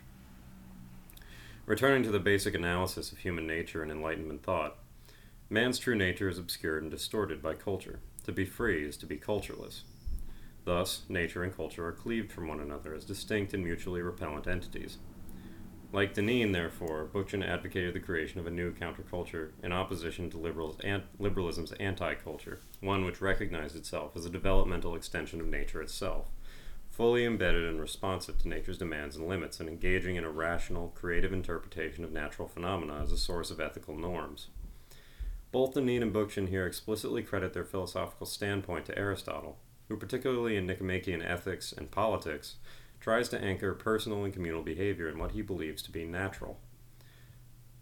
Returning 1.64 2.02
to 2.02 2.10
the 2.10 2.20
basic 2.20 2.54
analysis 2.54 3.12
of 3.12 3.18
human 3.18 3.46
nature 3.46 3.82
and 3.82 3.90
Enlightenment 3.90 4.42
thought, 4.42 4.76
man's 5.52 5.80
true 5.80 5.96
nature 5.96 6.28
is 6.28 6.38
obscured 6.38 6.82
and 6.82 6.92
distorted 6.92 7.42
by 7.42 7.54
culture. 7.54 7.98
To 8.24 8.32
be 8.32 8.44
free 8.44 8.86
is 8.86 8.96
to 8.98 9.06
be 9.06 9.16
cultureless. 9.16 9.82
Thus, 10.64 11.02
nature 11.08 11.42
and 11.42 11.54
culture 11.54 11.84
are 11.86 11.92
cleaved 11.92 12.30
from 12.30 12.46
one 12.46 12.60
another 12.60 12.94
as 12.94 13.04
distinct 13.04 13.52
and 13.52 13.64
mutually 13.64 14.00
repellent 14.00 14.46
entities. 14.46 14.98
Like 15.92 16.14
Deneen, 16.14 16.52
therefore, 16.52 17.08
Bookchin 17.12 17.44
advocated 17.44 17.94
the 17.94 18.00
creation 18.00 18.38
of 18.38 18.46
a 18.46 18.50
new 18.50 18.72
counterculture 18.72 19.50
in 19.60 19.72
opposition 19.72 20.30
to 20.30 20.38
liberalism's 20.38 21.72
anti 21.72 22.14
culture, 22.14 22.60
one 22.80 23.04
which 23.04 23.20
recognized 23.20 23.74
itself 23.74 24.16
as 24.16 24.24
a 24.24 24.30
developmental 24.30 24.94
extension 24.94 25.40
of 25.40 25.48
nature 25.48 25.82
itself, 25.82 26.30
fully 26.92 27.24
embedded 27.24 27.64
and 27.64 27.80
responsive 27.80 28.38
to 28.38 28.48
nature's 28.48 28.78
demands 28.78 29.16
and 29.16 29.26
limits, 29.26 29.58
and 29.58 29.68
engaging 29.68 30.14
in 30.14 30.22
a 30.22 30.30
rational, 30.30 30.92
creative 30.94 31.32
interpretation 31.32 32.04
of 32.04 32.12
natural 32.12 32.46
phenomena 32.46 33.02
as 33.02 33.10
a 33.10 33.18
source 33.18 33.50
of 33.50 33.58
ethical 33.58 33.96
norms. 33.96 34.46
Both 35.52 35.74
Deneen 35.74 36.02
and 36.02 36.12
Bookchin 36.12 36.48
here 36.48 36.66
explicitly 36.66 37.22
credit 37.22 37.52
their 37.52 37.64
philosophical 37.64 38.26
standpoint 38.26 38.86
to 38.86 38.96
Aristotle, 38.96 39.58
who, 39.88 39.96
particularly 39.96 40.56
in 40.56 40.66
Nicomachean 40.66 41.22
Ethics 41.22 41.72
and 41.72 41.90
Politics, 41.90 42.56
tries 43.00 43.28
to 43.30 43.40
anchor 43.42 43.74
personal 43.74 44.24
and 44.24 44.32
communal 44.32 44.62
behavior 44.62 45.08
in 45.08 45.18
what 45.18 45.32
he 45.32 45.42
believes 45.42 45.82
to 45.82 45.90
be 45.90 46.04
natural. 46.04 46.60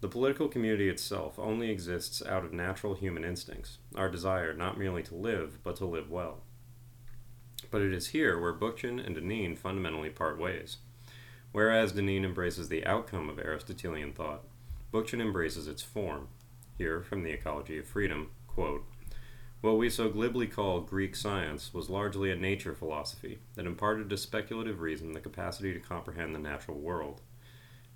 The 0.01 0.07
political 0.07 0.47
community 0.47 0.87
itself 0.87 1.37
only 1.37 1.69
exists 1.69 2.23
out 2.25 2.45
of 2.45 2.53
natural 2.53 2.95
human 2.95 3.25
instincts, 3.25 3.79
our 3.95 4.09
desire 4.09 4.53
not 4.53 4.79
merely 4.79 5.03
to 5.03 5.15
live, 5.15 5.59
but 5.63 5.75
to 5.75 5.85
live 5.85 6.09
well. 6.09 6.39
But 7.69 7.81
it 7.81 7.93
is 7.93 8.07
here 8.07 8.39
where 8.39 8.53
Bookchin 8.53 9.05
and 9.05 9.15
Deneen 9.15 9.57
fundamentally 9.57 10.09
part 10.09 10.39
ways. 10.39 10.77
Whereas 11.51 11.93
Deneen 11.93 12.23
embraces 12.23 12.69
the 12.69 12.85
outcome 12.85 13.29
of 13.29 13.39
Aristotelian 13.39 14.13
thought, 14.13 14.45
Bookchin 14.93 15.19
embraces 15.19 15.67
its 15.67 15.83
form. 15.83 16.29
Here, 16.79 17.01
from 17.01 17.23
the 17.23 17.31
Ecology 17.31 17.77
of 17.77 17.87
Freedom, 17.87 18.29
quote, 18.47 18.85
what 19.59 19.77
we 19.77 19.89
so 19.89 20.07
glibly 20.07 20.47
call 20.47 20.79
Greek 20.79 21.13
science 21.13 21.73
was 21.73 21.89
largely 21.89 22.31
a 22.31 22.37
nature 22.37 22.73
philosophy 22.73 23.39
that 23.55 23.65
imparted 23.65 24.09
to 24.09 24.17
speculative 24.17 24.79
reason 24.79 25.11
the 25.11 25.19
capacity 25.19 25.73
to 25.73 25.79
comprehend 25.81 26.33
the 26.33 26.39
natural 26.39 26.79
world. 26.79 27.19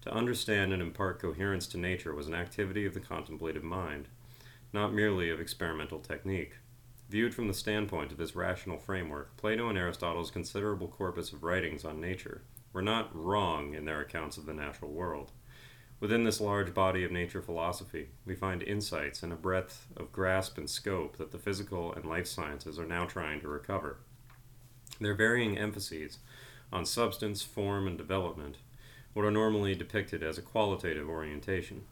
To 0.02 0.14
understand 0.14 0.74
and 0.74 0.82
impart 0.82 1.22
coherence 1.22 1.66
to 1.68 1.78
nature 1.78 2.14
was 2.14 2.28
an 2.28 2.34
activity 2.34 2.86
of 2.86 2.94
the 2.94 3.00
contemplative 3.00 3.64
mind, 3.64 4.10
not 4.74 4.94
merely 4.94 5.30
of 5.30 5.40
experimental 5.40 6.00
technique. 6.00 6.56
Viewed 7.10 7.34
from 7.34 7.48
the 7.48 7.54
standpoint 7.54 8.12
of 8.12 8.18
this 8.18 8.36
rational 8.36 8.78
framework, 8.78 9.38
Plato 9.38 9.70
and 9.70 9.78
Aristotle's 9.78 10.30
considerable 10.30 10.90
corpus 10.90 11.32
of 11.32 11.46
writings 11.46 11.86
on 11.86 12.02
nature 12.02 12.42
were 12.74 12.82
not 12.82 13.16
wrong 13.16 13.76
in 13.76 13.86
their 13.86 14.02
accounts 14.02 14.36
of 14.36 14.46
the 14.46 14.54
natural 14.54 14.92
world. 14.92 15.32
Within 16.00 16.24
this 16.24 16.42
large 16.42 16.74
body 16.74 17.04
of 17.04 17.12
nature 17.12 17.42
philosophy, 17.42 18.10
we 18.26 18.36
find 18.36 18.62
insights 18.62 19.24
and 19.24 19.32
a 19.32 19.38
breadth 19.38 19.88
of 19.96 20.12
grasp 20.12 20.58
and 20.58 20.70
scope 20.70 21.18
that 21.18 21.32
the 21.32 21.38
physical 21.38 21.94
and 21.94 22.06
life 22.06 22.28
sciences 22.28 22.78
are 22.78 22.86
now 22.86 23.06
trying 23.06 23.40
to 23.42 23.48
recover. 23.48 23.98
Their 25.00 25.16
varying 25.16 25.58
emphases 25.58 26.20
on 26.72 26.86
substance, 26.86 27.42
form, 27.42 27.88
and 27.88 27.98
development, 27.98 28.58
what 29.14 29.26
are 29.26 29.32
normally 29.32 29.76
depicted 29.76 30.24
as 30.24 30.38
a 30.38 30.42
qualitative 30.42 31.08
orientation, 31.08 31.84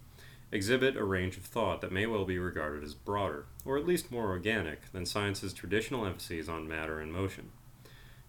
exhibit 0.51 0.97
a 0.97 1.03
range 1.03 1.37
of 1.37 1.43
thought 1.43 1.79
that 1.81 1.91
may 1.91 2.05
well 2.05 2.25
be 2.25 2.39
regarded 2.39 2.83
as 2.83 2.93
broader, 2.93 3.45
or 3.63 3.77
at 3.77 3.85
least 3.85 4.11
more 4.11 4.29
organic, 4.29 4.91
than 4.91 5.05
science's 5.05 5.53
traditional 5.53 6.05
emphases 6.05 6.49
on 6.49 6.67
matter 6.67 6.99
and 6.99 7.13
motion. 7.13 7.51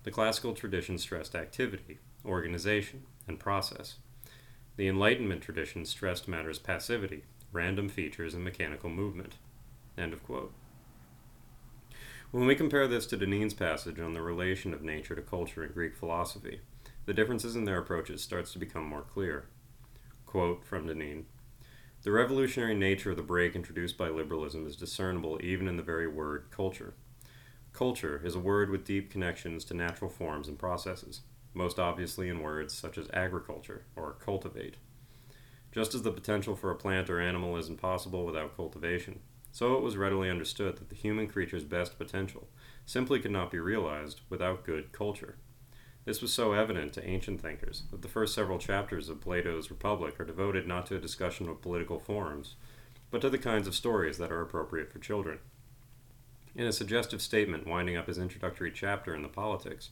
The 0.05 0.11
classical 0.11 0.52
tradition 0.52 0.99
stressed 0.99 1.35
activity, 1.35 1.99
organization, 2.25 3.05
and 3.26 3.41
process. 3.41 3.97
The 4.76 4.88
Enlightenment 4.88 5.43
tradition 5.43 5.85
stressed 5.85 6.26
matter's 6.26 6.59
passivity, 6.59 7.25
random 7.52 7.91
features, 7.91 8.33
and 8.33 8.43
mechanical 8.43 8.88
movement. 8.88 9.35
End 9.99 10.14
of 10.14 10.25
quote. 10.25 10.55
When 12.31 12.47
we 12.47 12.55
compare 12.55 12.88
this 12.88 13.05
to 13.09 13.19
Deneen's 13.19 13.52
passage 13.52 14.00
on 14.00 14.14
the 14.14 14.23
relation 14.23 14.73
of 14.73 14.83
nature 14.83 15.14
to 15.14 15.21
culture 15.21 15.62
in 15.62 15.73
Greek 15.73 15.95
philosophy, 15.95 16.61
the 17.05 17.12
differences 17.12 17.55
in 17.55 17.67
their 17.67 17.79
approaches 17.79 18.23
starts 18.23 18.55
to 18.55 18.59
become 18.59 18.87
more 18.87 19.02
clear. 19.02 19.45
Quote 20.25 20.64
from 20.64 20.87
Deneen 20.87 21.25
The 22.02 22.11
revolutionary 22.11 22.75
nature 22.75 23.11
of 23.11 23.19
the 23.19 23.23
break 23.23 23.55
introduced 23.55 23.99
by 23.99 24.09
liberalism 24.09 24.67
is 24.67 24.76
discernible 24.76 25.38
even 25.43 25.69
in 25.69 25.76
the 25.76 25.83
very 25.83 26.09
word 26.09 26.47
culture. 26.50 26.95
Culture 27.75 28.23
is 28.25 28.35
a 28.35 28.41
word 28.41 28.71
with 28.71 28.87
deep 28.87 29.11
connections 29.11 29.67
to 29.67 29.75
natural 29.75 30.11
forms 30.11 30.49
and 30.49 30.59
processes 30.59 31.21
most 31.54 31.78
obviously 31.78 32.28
in 32.28 32.40
words 32.40 32.75
such 32.75 32.99
as 32.99 33.09
agriculture 33.12 33.85
or 33.97 34.16
cultivate. 34.25 34.76
Just 35.73 35.94
as 35.94 36.02
the 36.02 36.11
potential 36.11 36.54
for 36.54 36.71
a 36.71 36.76
plant 36.76 37.09
or 37.09 37.21
animal 37.21 37.56
is 37.56 37.68
impossible 37.68 38.26
without 38.26 38.56
cultivation, 38.56 39.21
so 39.52 39.75
it 39.75 39.82
was 39.82 39.97
readily 39.97 40.30
understood 40.30 40.76
that 40.76 40.88
the 40.88 40.94
human 40.94 41.28
creature's 41.28 41.64
best 41.64 41.99
potential 41.99 42.49
simply 42.87 43.21
could 43.21 43.30
not 43.30 43.50
be 43.50 43.59
realized 43.59 44.21
without 44.28 44.64
good 44.64 44.92
culture. 44.92 45.37
This 46.04 46.21
was 46.21 46.32
so 46.32 46.52
evident 46.52 46.92
to 46.94 47.06
ancient 47.06 47.40
thinkers 47.40 47.85
that 47.90 48.02
the 48.02 48.09
first 48.09 48.35
several 48.35 48.59
chapters 48.59 49.09
of 49.09 49.21
Plato's 49.21 49.71
Republic 49.71 50.18
are 50.18 50.25
devoted 50.25 50.66
not 50.66 50.87
to 50.87 50.97
a 50.97 51.00
discussion 51.00 51.49
of 51.49 51.62
political 51.62 52.00
forms, 52.00 52.56
but 53.11 53.21
to 53.21 53.30
the 53.30 53.38
kinds 53.38 53.68
of 53.68 53.75
stories 53.75 54.18
that 54.18 54.32
are 54.32 54.40
appropriate 54.40 54.90
for 54.92 54.99
children. 54.99 55.38
In 56.54 56.66
a 56.66 56.73
suggestive 56.73 57.23
statement 57.23 57.66
winding 57.66 57.97
up 57.97 58.09
his 58.09 58.18
introductory 58.18 58.73
chapter 58.73 59.14
in 59.14 59.23
the 59.23 59.28
Politics, 59.28 59.90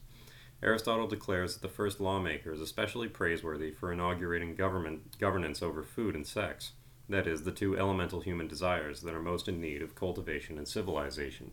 Aristotle 0.63 1.07
declares 1.07 1.55
that 1.55 1.63
the 1.63 1.75
first 1.75 2.01
lawmaker 2.01 2.53
is 2.53 2.61
especially 2.61 3.09
praiseworthy 3.09 3.71
for 3.71 3.93
inaugurating 3.93 4.55
government 4.55 5.19
governance 5.19 5.63
over 5.63 5.83
food 5.83 6.15
and 6.15 6.27
sex, 6.27 6.73
that 7.09 7.27
is, 7.27 7.43
the 7.43 7.51
two 7.51 7.79
elemental 7.79 8.21
human 8.21 8.47
desires 8.47 9.01
that 9.01 9.15
are 9.15 9.23
most 9.23 9.49
in 9.49 9.61
need 9.61 9.81
of 9.83 9.95
cultivation 9.95 10.59
and 10.59 10.69
civilization. 10.69 11.53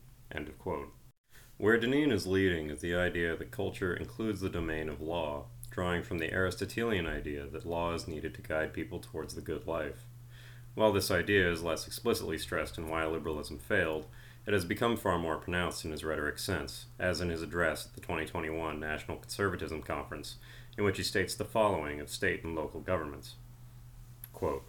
Where 1.58 1.80
Deneen 1.80 2.12
is 2.12 2.28
leading 2.28 2.70
is 2.70 2.82
the 2.82 2.96
idea 2.96 3.36
that 3.36 3.50
culture 3.50 3.96
includes 3.96 4.42
the 4.42 4.50
domain 4.50 4.90
of 4.90 5.02
law, 5.02 5.46
drawing 5.72 6.04
from 6.04 6.20
the 6.20 6.32
Aristotelian 6.34 7.08
idea 7.08 7.48
that 7.48 7.66
law 7.66 7.94
is 7.94 8.08
needed 8.08 8.36
to 8.36 8.42
guide 8.42 8.74
people 8.74 9.00
towards 9.00 9.34
the 9.34 9.42
good 9.42 9.66
life. 9.66 10.06
While 10.76 10.94
this 10.94 11.10
idea 11.10 11.52
is 11.52 11.64
less 11.64 11.88
explicitly 11.88 12.38
stressed 12.38 12.78
in 12.78 12.88
why 12.88 13.06
liberalism 13.06 13.58
failed, 13.58 14.06
it 14.48 14.54
has 14.54 14.64
become 14.64 14.96
far 14.96 15.20
more 15.20 15.36
pronounced 15.36 15.84
in 15.84 15.92
his 15.92 16.06
rhetoric 16.06 16.40
since, 16.40 16.86
as 16.98 17.20
in 17.20 17.30
his 17.30 17.42
address 17.42 17.86
at 17.86 17.94
the 17.96 18.02
2021 18.02 18.80
National 18.80 19.18
Conservatism 19.18 19.82
Conference, 19.82 20.38
in 20.78 20.86
which 20.86 20.96
he 20.96 21.04
states 21.04 21.36
the 21.36 21.44
following 21.44 22.00
of 22.00 22.10
state 22.10 22.46
and 22.46 22.56
local 22.56 22.80
governments 22.80 23.36
Quote, 24.32 24.64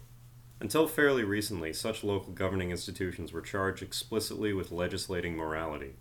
Until 0.59 0.85
fairly 0.85 1.23
recently, 1.23 1.71
such 1.71 2.03
local 2.03 2.33
governing 2.33 2.71
institutions 2.71 3.31
were 3.31 3.39
charged 3.39 3.81
explicitly 3.81 4.51
with 4.51 4.69
legislating 4.71 5.37
morality, 5.37 5.93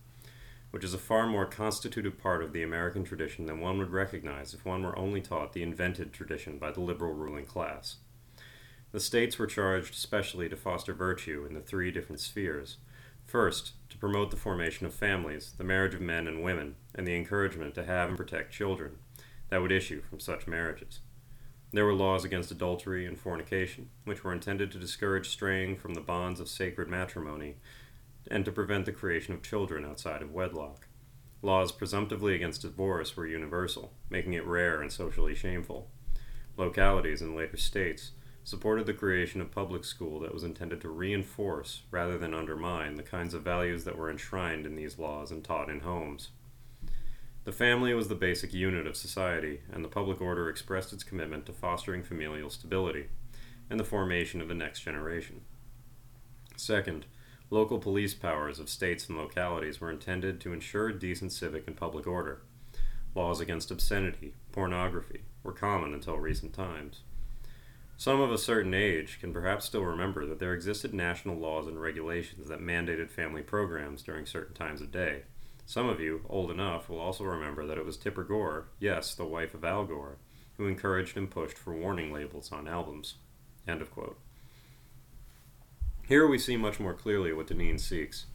which 0.72 0.82
is 0.82 0.92
a 0.92 0.98
far 0.98 1.28
more 1.28 1.46
constitutive 1.46 2.18
part 2.18 2.42
of 2.42 2.52
the 2.52 2.64
American 2.64 3.04
tradition 3.04 3.46
than 3.46 3.60
one 3.60 3.78
would 3.78 3.92
recognize 3.92 4.52
if 4.52 4.64
one 4.64 4.82
were 4.82 4.98
only 4.98 5.20
taught 5.20 5.52
the 5.52 5.62
invented 5.62 6.12
tradition 6.12 6.58
by 6.58 6.72
the 6.72 6.80
liberal 6.80 7.12
ruling 7.12 7.46
class. 7.46 7.98
The 8.90 8.98
states 8.98 9.38
were 9.38 9.46
charged 9.46 9.94
especially 9.94 10.48
to 10.48 10.56
foster 10.56 10.94
virtue 10.94 11.46
in 11.46 11.54
the 11.54 11.60
three 11.60 11.92
different 11.92 12.20
spheres 12.20 12.78
First, 13.28 13.72
to 13.90 13.98
promote 13.98 14.30
the 14.30 14.38
formation 14.38 14.86
of 14.86 14.94
families, 14.94 15.52
the 15.58 15.62
marriage 15.62 15.92
of 15.92 16.00
men 16.00 16.26
and 16.26 16.42
women, 16.42 16.76
and 16.94 17.06
the 17.06 17.14
encouragement 17.14 17.74
to 17.74 17.84
have 17.84 18.08
and 18.08 18.16
protect 18.16 18.54
children 18.54 18.96
that 19.50 19.60
would 19.60 19.70
issue 19.70 20.00
from 20.00 20.18
such 20.18 20.46
marriages. 20.46 21.00
There 21.70 21.84
were 21.84 21.92
laws 21.92 22.24
against 22.24 22.50
adultery 22.50 23.04
and 23.04 23.18
fornication, 23.18 23.90
which 24.04 24.24
were 24.24 24.32
intended 24.32 24.70
to 24.70 24.78
discourage 24.78 25.28
straying 25.28 25.76
from 25.76 25.92
the 25.92 26.00
bonds 26.00 26.40
of 26.40 26.48
sacred 26.48 26.88
matrimony 26.88 27.56
and 28.30 28.46
to 28.46 28.50
prevent 28.50 28.86
the 28.86 28.92
creation 28.92 29.34
of 29.34 29.42
children 29.42 29.84
outside 29.84 30.22
of 30.22 30.32
wedlock. 30.32 30.88
Laws 31.42 31.70
presumptively 31.70 32.34
against 32.34 32.62
divorce 32.62 33.14
were 33.14 33.26
universal, 33.26 33.92
making 34.08 34.32
it 34.32 34.46
rare 34.46 34.80
and 34.80 34.90
socially 34.90 35.34
shameful. 35.34 35.90
Localities 36.56 37.20
in 37.20 37.36
later 37.36 37.58
states 37.58 38.12
supported 38.48 38.86
the 38.86 38.94
creation 38.94 39.42
of 39.42 39.50
public 39.50 39.84
school 39.84 40.20
that 40.20 40.32
was 40.32 40.42
intended 40.42 40.80
to 40.80 40.88
reinforce 40.88 41.82
rather 41.90 42.16
than 42.16 42.32
undermine 42.32 42.94
the 42.94 43.02
kinds 43.02 43.34
of 43.34 43.42
values 43.42 43.84
that 43.84 43.98
were 43.98 44.10
enshrined 44.10 44.64
in 44.64 44.74
these 44.74 44.98
laws 44.98 45.30
and 45.30 45.44
taught 45.44 45.68
in 45.68 45.80
homes. 45.80 46.30
The 47.44 47.52
family 47.52 47.92
was 47.92 48.08
the 48.08 48.14
basic 48.14 48.54
unit 48.54 48.86
of 48.86 48.96
society, 48.96 49.60
and 49.70 49.84
the 49.84 49.88
public 49.90 50.22
order 50.22 50.48
expressed 50.48 50.94
its 50.94 51.04
commitment 51.04 51.44
to 51.44 51.52
fostering 51.52 52.02
familial 52.02 52.48
stability 52.48 53.08
and 53.68 53.78
the 53.78 53.84
formation 53.84 54.40
of 54.40 54.48
the 54.48 54.54
next 54.54 54.80
generation. 54.80 55.42
Second, 56.56 57.04
local 57.50 57.78
police 57.78 58.14
powers 58.14 58.58
of 58.58 58.70
states 58.70 59.10
and 59.10 59.18
localities 59.18 59.78
were 59.78 59.90
intended 59.90 60.40
to 60.40 60.54
ensure 60.54 60.90
decent 60.90 61.32
civic 61.32 61.66
and 61.66 61.76
public 61.76 62.06
order. 62.06 62.40
Laws 63.14 63.40
against 63.40 63.70
obscenity, 63.70 64.32
pornography, 64.52 65.24
were 65.42 65.52
common 65.52 65.92
until 65.92 66.16
recent 66.16 66.54
times. 66.54 67.02
Some 68.00 68.20
of 68.20 68.30
a 68.30 68.38
certain 68.38 68.74
age 68.74 69.18
can 69.18 69.32
perhaps 69.32 69.64
still 69.64 69.82
remember 69.82 70.24
that 70.24 70.38
there 70.38 70.54
existed 70.54 70.94
national 70.94 71.36
laws 71.36 71.66
and 71.66 71.80
regulations 71.80 72.48
that 72.48 72.60
mandated 72.60 73.10
family 73.10 73.42
programs 73.42 74.02
during 74.02 74.24
certain 74.24 74.54
times 74.54 74.80
of 74.80 74.92
day. 74.92 75.22
Some 75.66 75.88
of 75.88 75.98
you, 75.98 76.24
old 76.28 76.52
enough, 76.52 76.88
will 76.88 77.00
also 77.00 77.24
remember 77.24 77.66
that 77.66 77.76
it 77.76 77.84
was 77.84 77.96
Tipper 77.96 78.22
Gore, 78.22 78.68
yes, 78.78 79.16
the 79.16 79.24
wife 79.24 79.52
of 79.52 79.64
Al 79.64 79.84
Gore, 79.84 80.18
who 80.56 80.68
encouraged 80.68 81.16
and 81.16 81.28
pushed 81.28 81.58
for 81.58 81.74
warning 81.74 82.12
labels 82.12 82.52
on 82.52 82.68
albums. 82.68 83.16
End 83.66 83.82
of 83.82 83.90
quote. 83.90 84.16
Here 86.06 86.26
we 86.26 86.38
see 86.38 86.56
much 86.56 86.78
more 86.78 86.94
clearly 86.94 87.32
what 87.32 87.48
Deneen 87.48 87.80
seeks 87.80 88.26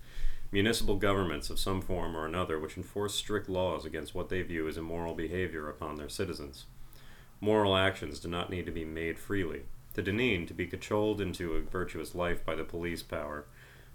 municipal 0.51 0.97
governments 0.97 1.49
of 1.49 1.57
some 1.57 1.81
form 1.81 2.17
or 2.17 2.25
another 2.25 2.59
which 2.59 2.75
enforce 2.75 3.15
strict 3.15 3.47
laws 3.47 3.85
against 3.85 4.13
what 4.13 4.27
they 4.27 4.41
view 4.41 4.67
as 4.67 4.77
immoral 4.77 5.15
behavior 5.15 5.69
upon 5.69 5.95
their 5.95 6.09
citizens. 6.09 6.65
Moral 7.43 7.75
actions 7.75 8.21
do 8.21 8.29
not 8.29 8.49
need 8.49 8.65
to 8.67 8.71
be 8.71 8.85
made 8.85 9.19
freely. 9.19 9.63
To 9.95 10.01
Deneen, 10.01 10.47
to 10.47 10.53
be 10.53 10.65
cajoled 10.65 11.19
into 11.19 11.55
a 11.55 11.61
virtuous 11.61 12.15
life 12.15 12.45
by 12.45 12.55
the 12.55 12.63
police 12.63 13.03
power 13.03 13.43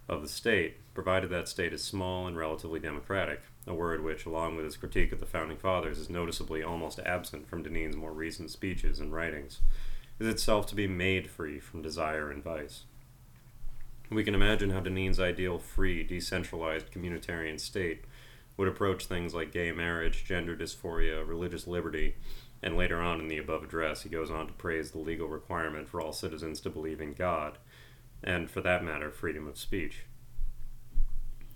of 0.07 0.21
the 0.21 0.29
state, 0.29 0.77
provided 0.93 1.31
that 1.31 1.49
state 1.49 1.73
is 1.73 1.83
small 1.83 2.27
and 2.27 2.37
relatively 2.37 2.79
democratic, 2.79 3.41
a 3.67 3.73
word 3.73 4.05
which, 4.05 4.27
along 4.27 4.57
with 4.57 4.67
his 4.67 4.77
critique 4.77 5.13
of 5.13 5.21
the 5.21 5.25
Founding 5.25 5.57
Fathers, 5.57 5.99
is 5.99 6.11
noticeably 6.11 6.63
almost 6.63 6.99
absent 6.99 7.49
from 7.49 7.65
Deneen's 7.65 7.97
more 7.97 8.13
recent 8.13 8.51
speeches 8.51 9.01
and 9.01 9.15
writings, 9.15 9.61
is 10.19 10.29
itself 10.29 10.67
to 10.67 10.75
be 10.75 10.87
made 10.87 11.31
free 11.31 11.59
from 11.59 11.81
desire 11.81 12.31
and 12.31 12.45
vice. 12.45 12.83
We 14.11 14.25
can 14.25 14.35
imagine 14.35 14.73
how 14.73 14.81
Deneen's 14.81 15.19
ideal 15.19 15.59
free, 15.59 16.03
decentralized 16.03 16.93
communitarian 16.93 17.59
state 17.59 18.05
would 18.59 18.69
approach 18.69 19.07
things 19.07 19.33
like 19.33 19.53
gay 19.53 19.73
marriage, 19.73 20.27
gender 20.27 20.55
dysphoria, 20.55 21.27
religious 21.27 21.67
liberty, 21.67 22.17
and 22.63 22.77
later 22.77 23.01
on 23.01 23.21
in 23.21 23.29
the 23.29 23.39
above 23.39 23.63
address, 23.63 24.03
he 24.03 24.09
goes 24.09 24.31
on 24.31 24.47
to 24.47 24.53
praise 24.53 24.91
the 24.91 24.99
legal 24.99 25.29
requirement 25.29 25.89
for 25.89 26.01
all 26.01 26.13
citizens 26.13 26.61
to 26.61 26.71
believe 26.71 27.01
in 27.01 27.15
God, 27.15 27.59
and 28.23 28.51
for 28.51 28.61
that 28.61 28.85
matter, 28.85 29.11
freedom 29.11 29.47
of 29.47 29.59
speech. 29.59 30.05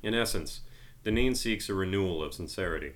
In 0.03 0.15
essence, 0.15 0.61
Deneen 1.05 1.37
seeks 1.37 1.69
a 1.69 1.75
renewal 1.75 2.23
of 2.23 2.35
sincerity, 2.35 2.93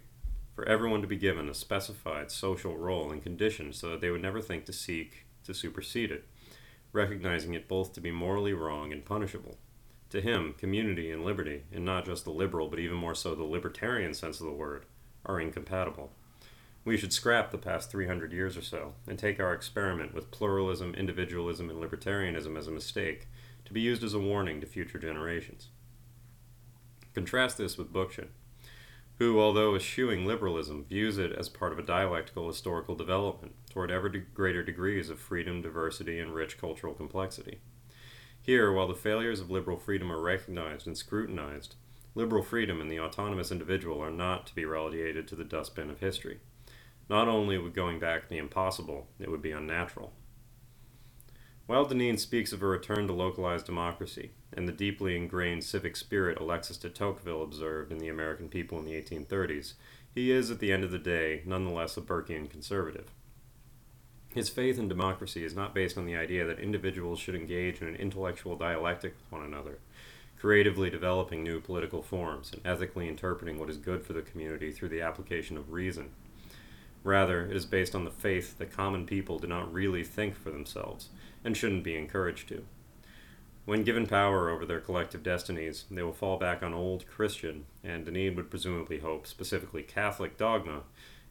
for 0.55 0.67
everyone 0.69 1.03
to 1.03 1.09
be 1.09 1.17
given 1.17 1.49
a 1.49 1.55
specified 1.55 2.31
social 2.31 2.77
role 2.77 3.11
and 3.11 3.23
condition 3.23 3.73
so 3.73 3.91
that 3.91 4.01
they 4.01 4.11
would 4.11 4.23
never 4.23 4.41
think 4.41 4.65
to 4.65 4.73
seek 4.73 5.27
to 5.45 5.53
supersede 5.53 6.11
it 6.11 6.25
recognizing 6.97 7.55
it 7.55 7.69
both 7.69 7.93
to 7.93 8.01
be 8.01 8.11
morally 8.11 8.53
wrong 8.53 8.93
and 8.93 9.05
punishable. 9.05 9.59
To 10.11 10.21
him, 10.21 10.55
community 10.57 11.11
and 11.11 11.25
liberty, 11.25 11.65
and 11.73 11.85
not 11.85 12.07
just 12.07 12.25
the 12.25 12.31
liberal 12.31 12.69
but 12.69 12.79
even 12.79 12.97
more 12.97 13.15
so 13.15 13.35
the 13.35 13.45
libertarian 13.45 14.15
sense 14.15 14.41
of 14.41 14.47
the 14.47 14.53
word, 14.53 14.87
are 15.25 15.41
incompatible. 15.41 16.11
We 16.87 16.97
should 16.97 17.13
scrap 17.13 17.51
the 17.51 17.59
past 17.59 17.91
300 17.91 18.33
years 18.33 18.57
or 18.57 18.63
so 18.63 18.95
and 19.09 19.19
take 19.19 19.41
our 19.41 19.53
experiment 19.53 20.15
with 20.15 20.31
pluralism, 20.31 20.95
individualism, 20.95 21.69
and 21.69 21.83
libertarianism 21.83 22.57
as 22.57 22.69
a 22.69 22.71
mistake 22.71 23.27
to 23.65 23.73
be 23.73 23.81
used 23.81 24.05
as 24.05 24.15
a 24.15 24.21
warning 24.21 24.61
to 24.61 24.69
future 24.69 25.01
generations. 25.01 25.71
Contrast 27.13 27.59
this 27.59 27.77
with 27.77 27.93
Bookchin, 27.93 28.29
who, 29.19 29.41
although 29.41 29.75
eschewing 29.75 30.27
liberalism, 30.27 30.85
views 30.85 31.19
it 31.19 31.33
as 31.33 31.49
part 31.49 31.73
of 31.73 31.79
a 31.81 31.83
dialectical 31.83 32.47
historical 32.47 32.95
development 32.95 33.57
toward 33.69 33.91
ever 33.91 34.09
greater 34.09 34.63
degrees 34.63 35.11
of 35.11 35.19
freedom, 35.19 35.63
diversity, 35.63 36.21
and 36.21 36.37
rich 36.37 36.57
cultural 36.57 36.95
complexity. 36.95 37.59
Here, 38.41 38.73
while 38.73 38.87
the 38.87 38.95
failures 38.95 39.41
of 39.41 39.51
liberal 39.51 39.77
freedom 39.77 40.13
are 40.13 40.23
recognized 40.23 40.87
and 40.87 40.97
scrutinized, 40.97 41.75
liberal 42.15 42.45
freedom 42.45 42.81
and 42.81 42.89
the 42.89 43.01
autonomous 43.01 43.51
individual 43.51 44.01
are 44.01 44.13
not 44.13 44.47
to 44.47 44.55
be 44.55 44.65
relegated 44.65 45.27
to 45.27 45.35
the 45.35 45.43
dustbin 45.43 45.91
of 45.91 45.99
history. 45.99 46.39
Not 47.09 47.29
only 47.29 47.57
would 47.57 47.75
going 47.75 47.99
back 47.99 48.29
be 48.29 48.39
impossible, 48.39 49.07
it 49.21 49.31
would 49.31 49.43
be 49.43 49.53
unnatural. 49.53 50.13
While 51.67 51.87
Deneen 51.87 52.19
speaks 52.19 52.53
of 52.53 52.63
a 52.63 52.67
return 52.67 53.07
to 53.09 53.13
localized 53.13 53.67
democracy 53.67 54.31
and 54.53 54.69
the 54.69 54.73
deeply 54.73 55.17
ingrained 55.17 55.65
civic 55.65 55.97
spirit 55.97 56.39
Alexis 56.39 56.77
de 56.77 56.89
Tocqueville 56.89 57.43
observed 57.43 57.91
in 57.91 57.99
the 57.99 58.09
American 58.09 58.49
people 58.49 58.79
in 58.79 58.85
the 58.85 59.01
1830s, 59.01 59.75
he 60.15 60.31
is, 60.31 60.51
at 60.51 60.61
the 60.61 60.73
end 60.73 60.85
of 60.85 60.91
the 60.91 60.99
day, 60.99 61.43
nonetheless 61.45 61.97
a 61.97 62.01
Burkean 62.01 62.49
conservative. 62.49 63.11
His 64.33 64.49
faith 64.49 64.79
in 64.79 64.89
democracy 64.89 65.45
is 65.45 65.57
not 65.57 65.75
based 65.75 65.99
on 65.99 66.07
the 66.07 66.17
idea 66.17 66.45
that 66.47 66.59
individuals 66.59 67.19
should 67.19 67.35
engage 67.35 67.81
in 67.81 67.89
an 67.89 67.97
intellectual 67.97 68.57
dialectic 68.57 69.15
with 69.17 69.33
one 69.33 69.43
another, 69.43 69.79
creatively 70.39 70.89
developing 70.89 71.43
new 71.43 71.61
political 71.61 72.03
forms 72.03 72.53
and 72.53 72.61
ethically 72.65 73.09
interpreting 73.09 73.59
what 73.59 73.71
is 73.71 73.77
good 73.77 74.05
for 74.05 74.13
the 74.13 74.23
community 74.23 74.71
through 74.71 74.91
the 74.91 75.01
application 75.01 75.57
of 75.57 75.73
reason. 75.73 76.11
Rather, 77.07 77.47
it 77.47 77.55
is 77.55 77.65
based 77.65 77.95
on 77.95 78.03
the 78.03 78.11
faith 78.11 78.59
that 78.59 78.73
common 78.73 79.07
people 79.07 79.39
do 79.39 79.47
not 79.47 79.73
really 79.73 80.03
think 80.03 80.35
for 80.35 80.51
themselves 80.51 81.11
and 81.45 81.57
shouldn't 81.57 81.85
be 81.85 81.95
encouraged 81.95 82.49
to. 82.49 82.65
When 83.65 83.85
given 83.85 84.09
power 84.09 84.51
over 84.51 84.67
their 84.67 84.81
collective 84.81 85.23
destinies, 85.23 85.85
they 85.89 86.03
will 86.03 86.13
fall 86.13 86.37
back 86.37 86.65
on 86.65 86.75
old 86.75 87.07
Christian, 87.07 87.67
and 87.85 88.05
Deneen 88.05 88.35
would 88.35 88.51
presumably 88.51 88.99
hope 88.99 89.29
specifically 89.29 89.85
Catholic 89.85 90.37
dogma, 90.37 90.83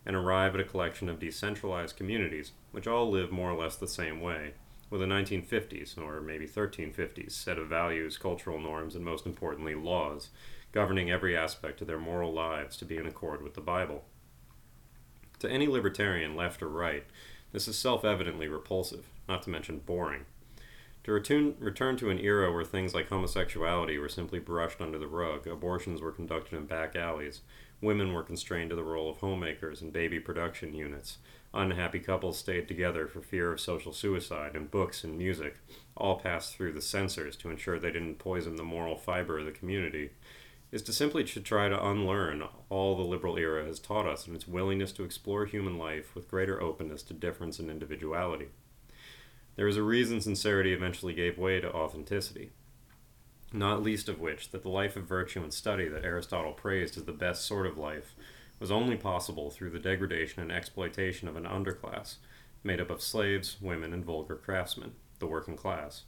and 0.05 0.15
arrive 0.15 0.55
at 0.55 0.61
a 0.61 0.63
collection 0.63 1.09
of 1.09 1.19
decentralized 1.19 1.97
communities, 1.97 2.53
which 2.71 2.87
all 2.87 3.11
live 3.11 3.29
more 3.29 3.51
or 3.51 3.61
less 3.61 3.75
the 3.75 3.85
same 3.85 4.21
way, 4.21 4.53
with 4.89 5.01
a 5.01 5.05
1950s, 5.05 5.97
or 5.97 6.21
maybe 6.21 6.47
1350s, 6.47 7.31
set 7.33 7.57
of 7.57 7.67
values, 7.67 8.17
cultural 8.17 8.61
norms, 8.61 8.95
and 8.95 9.03
most 9.03 9.25
importantly, 9.25 9.75
laws, 9.75 10.29
governing 10.71 11.11
every 11.11 11.35
aspect 11.35 11.81
of 11.81 11.87
their 11.87 11.99
moral 11.99 12.31
lives 12.31 12.77
to 12.77 12.85
be 12.85 12.95
in 12.95 13.05
accord 13.05 13.41
with 13.41 13.55
the 13.55 13.61
Bible. 13.61 14.05
To 15.39 15.49
any 15.49 15.67
libertarian, 15.67 16.35
left 16.35 16.61
or 16.61 16.69
right, 16.69 17.05
this 17.51 17.67
is 17.67 17.77
self 17.77 18.03
evidently 18.03 18.47
repulsive, 18.47 19.07
not 19.27 19.43
to 19.43 19.49
mention 19.49 19.79
boring. 19.79 20.25
To 21.05 21.11
return, 21.11 21.55
return 21.59 21.97
to 21.97 22.09
an 22.09 22.19
era 22.19 22.51
where 22.51 22.63
things 22.63 22.95
like 22.95 23.09
homosexuality 23.09 23.99
were 23.99 24.09
simply 24.09 24.39
brushed 24.39 24.81
under 24.81 24.97
the 24.97 25.07
rug, 25.07 25.45
abortions 25.45 26.01
were 26.01 26.11
conducted 26.11 26.57
in 26.57 26.65
back 26.65 26.95
alleys, 26.95 27.41
women 27.79 28.13
were 28.13 28.23
constrained 28.23 28.71
to 28.71 28.75
the 28.75 28.83
role 28.83 29.09
of 29.09 29.17
homemakers 29.17 29.81
and 29.81 29.93
baby 29.93 30.19
production 30.19 30.73
units, 30.73 31.19
unhappy 31.53 31.99
couples 31.99 32.39
stayed 32.39 32.67
together 32.67 33.07
for 33.07 33.21
fear 33.21 33.51
of 33.51 33.59
social 33.61 33.93
suicide, 33.93 34.55
and 34.55 34.71
books 34.71 35.03
and 35.03 35.17
music 35.17 35.57
all 35.95 36.19
passed 36.19 36.55
through 36.55 36.73
the 36.73 36.81
censors 36.81 37.35
to 37.37 37.49
ensure 37.49 37.77
they 37.77 37.91
didn't 37.91 38.17
poison 38.17 38.55
the 38.55 38.63
moral 38.63 38.95
fiber 38.95 39.39
of 39.39 39.45
the 39.45 39.51
community, 39.51 40.09
is 40.71 40.81
to 40.81 40.93
simply 40.93 41.23
to 41.23 41.39
try 41.39 41.69
to 41.69 41.85
unlearn 41.85 42.43
all 42.69 42.95
the 42.95 43.03
liberal 43.03 43.37
era 43.37 43.65
has 43.65 43.79
taught 43.79 44.07
us 44.07 44.27
in 44.27 44.35
its 44.35 44.47
willingness 44.47 44.91
to 44.91 45.03
explore 45.03 45.45
human 45.45 45.77
life 45.77 46.15
with 46.15 46.29
greater 46.29 46.61
openness 46.61 47.03
to 47.03 47.13
difference 47.13 47.59
and 47.59 47.69
individuality. 47.69 48.47
There 49.55 49.67
is 49.67 49.77
a 49.77 49.83
reason 49.83 50.19
sincerity 50.19 50.73
eventually 50.73 51.13
gave 51.13 51.37
way 51.37 51.61
to 51.61 51.71
authenticity, 51.71 52.51
not 53.53 53.83
least 53.83 54.09
of 54.09 54.19
which 54.19 54.51
that 54.51 54.63
the 54.63 54.69
life 54.69 54.97
of 54.97 55.05
virtue 55.05 55.41
and 55.41 55.53
study 55.53 55.87
that 55.87 56.03
Aristotle 56.03 56.51
praised 56.51 56.97
as 56.97 57.05
the 57.05 57.13
best 57.13 57.45
sort 57.45 57.65
of 57.65 57.77
life 57.77 58.15
was 58.59 58.71
only 58.71 58.97
possible 58.97 59.49
through 59.49 59.69
the 59.69 59.79
degradation 59.79 60.41
and 60.41 60.51
exploitation 60.51 61.27
of 61.27 61.35
an 61.35 61.45
underclass 61.45 62.15
made 62.63 62.81
up 62.81 62.89
of 62.89 63.01
slaves, 63.01 63.57
women, 63.61 63.93
and 63.93 64.03
vulgar 64.03 64.35
craftsmen, 64.35 64.93
the 65.19 65.27
working 65.27 65.55
class. 65.55 66.03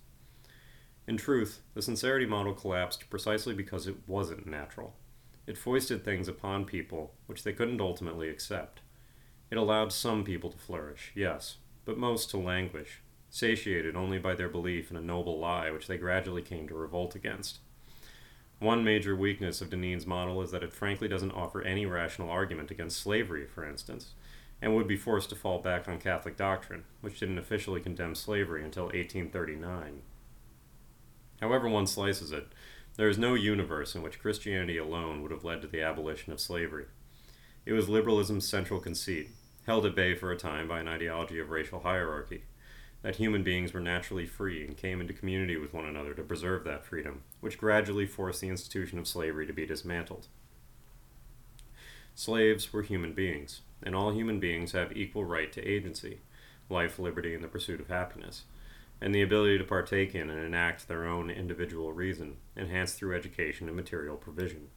In 1.07 1.15
truth, 1.15 1.61
the 1.73 1.81
sincerity 1.81 2.25
model 2.25 2.53
collapsed 2.53 3.09
precisely 3.09 3.53
because 3.53 3.87
it 3.87 3.95
wasn't 4.07 4.45
natural. 4.45 4.93
It 5.45 5.57
foisted 5.57 6.03
things 6.03 6.27
upon 6.27 6.65
people 6.65 7.13
which 7.27 7.43
they 7.43 7.53
couldn't 7.53 7.79
ultimately 7.79 8.27
accept. 8.27 8.81
It 9.49 9.57
allowed 9.57 9.93
some 9.93 10.25
people 10.25 10.51
to 10.51 10.57
flourish, 10.57 11.13
yes, 11.15 11.57
but 11.85 11.97
most 11.97 12.29
to 12.31 12.37
languish, 12.37 13.01
satiated 13.29 13.95
only 13.95 14.19
by 14.19 14.35
their 14.35 14.49
belief 14.49 14.91
in 14.91 14.97
a 14.97 15.01
noble 15.01 15.39
lie 15.39 15.71
which 15.71 15.87
they 15.87 15.97
gradually 15.97 16.41
came 16.41 16.67
to 16.67 16.75
revolt 16.75 17.15
against. 17.15 17.59
One 18.59 18.83
major 18.83 19.15
weakness 19.15 19.61
of 19.61 19.69
Deneen's 19.69 20.05
model 20.05 20.41
is 20.41 20.51
that 20.51 20.63
it 20.63 20.73
frankly 20.73 21.07
doesn't 21.07 21.31
offer 21.31 21.61
any 21.61 21.85
rational 21.85 22.29
argument 22.29 22.69
against 22.69 22.99
slavery, 22.99 23.45
for 23.45 23.63
instance, 23.63 24.13
and 24.61 24.75
would 24.75 24.87
be 24.87 24.97
forced 24.97 25.29
to 25.29 25.35
fall 25.35 25.59
back 25.59 25.87
on 25.87 25.99
Catholic 25.99 26.35
doctrine, 26.35 26.83
which 26.99 27.19
didn't 27.19 27.37
officially 27.37 27.79
condemn 27.79 28.15
slavery 28.15 28.65
until 28.65 28.85
1839. 28.85 30.01
However 31.41 31.69
one 31.69 31.87
slices 31.87 32.31
it, 32.31 32.47
there 32.95 33.09
is 33.09 33.17
no 33.17 33.35
universe 33.35 33.95
in 33.95 34.01
which 34.01 34.19
Christianity 34.19 34.77
alone 34.77 35.21
would 35.21 35.31
have 35.31 35.43
led 35.43 35.61
to 35.61 35.67
the 35.67 35.81
abolition 35.81 36.33
of 36.33 36.39
slavery. 36.39 36.85
It 37.65 37.73
was 37.73 37.87
liberalism's 37.87 38.47
central 38.47 38.79
conceit, 38.79 39.29
held 39.67 39.85
at 39.85 39.95
bay 39.95 40.15
for 40.15 40.31
a 40.31 40.37
time 40.37 40.67
by 40.67 40.79
an 40.79 40.87
ideology 40.87 41.37
of 41.37 41.49
racial 41.49 41.81
hierarchy, 41.81 42.43
that 43.03 43.17
human 43.17 43.43
beings 43.43 43.73
were 43.73 43.79
naturally 43.79 44.25
free 44.25 44.65
and 44.65 44.75
came 44.75 44.99
into 44.99 45.13
community 45.13 45.57
with 45.57 45.73
one 45.73 45.85
another 45.85 46.13
to 46.15 46.23
preserve 46.23 46.63
that 46.63 46.85
freedom, 46.85 47.21
which 47.39 47.59
gradually 47.59 48.07
forced 48.07 48.41
the 48.41 48.49
institution 48.49 48.97
of 48.97 49.07
slavery 49.07 49.45
to 49.45 49.53
be 49.53 49.65
dismantled. 49.65 50.27
Slaves 52.15 52.73
were 52.73 52.81
human 52.81 53.13
beings, 53.13 53.61
and 53.83 53.95
all 53.95 54.11
human 54.11 54.39
beings 54.39 54.71
have 54.71 54.97
equal 54.97 55.23
right 55.23 55.51
to 55.53 55.63
agency, 55.63 56.21
life, 56.67 56.97
liberty, 56.97 57.35
and 57.35 57.43
the 57.43 57.47
pursuit 57.47 57.79
of 57.79 57.89
happiness 57.89 58.43
and 58.99 59.13
the 59.13 59.21
ability 59.21 59.57
to 59.57 59.63
partake 59.63 60.15
in 60.15 60.29
and 60.29 60.43
enact 60.43 60.87
their 60.87 61.05
own 61.05 61.29
individual 61.29 61.93
reason, 61.93 62.37
enhanced 62.55 62.97
through 62.97 63.15
education 63.15 63.67
and 63.67 63.75
material 63.75 64.15
provision. 64.15 64.69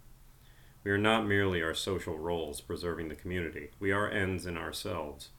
We 0.85 0.91
are 0.91 0.99
not 0.99 1.27
merely 1.27 1.63
our 1.63 1.75
social 1.75 2.19
roles 2.19 2.61
preserving 2.61 3.09
the 3.09 3.15
community, 3.15 3.71
we 3.79 3.93
are 3.93 4.11
ends 4.11 4.47
in 4.47 4.57
ourselves. 4.57 5.31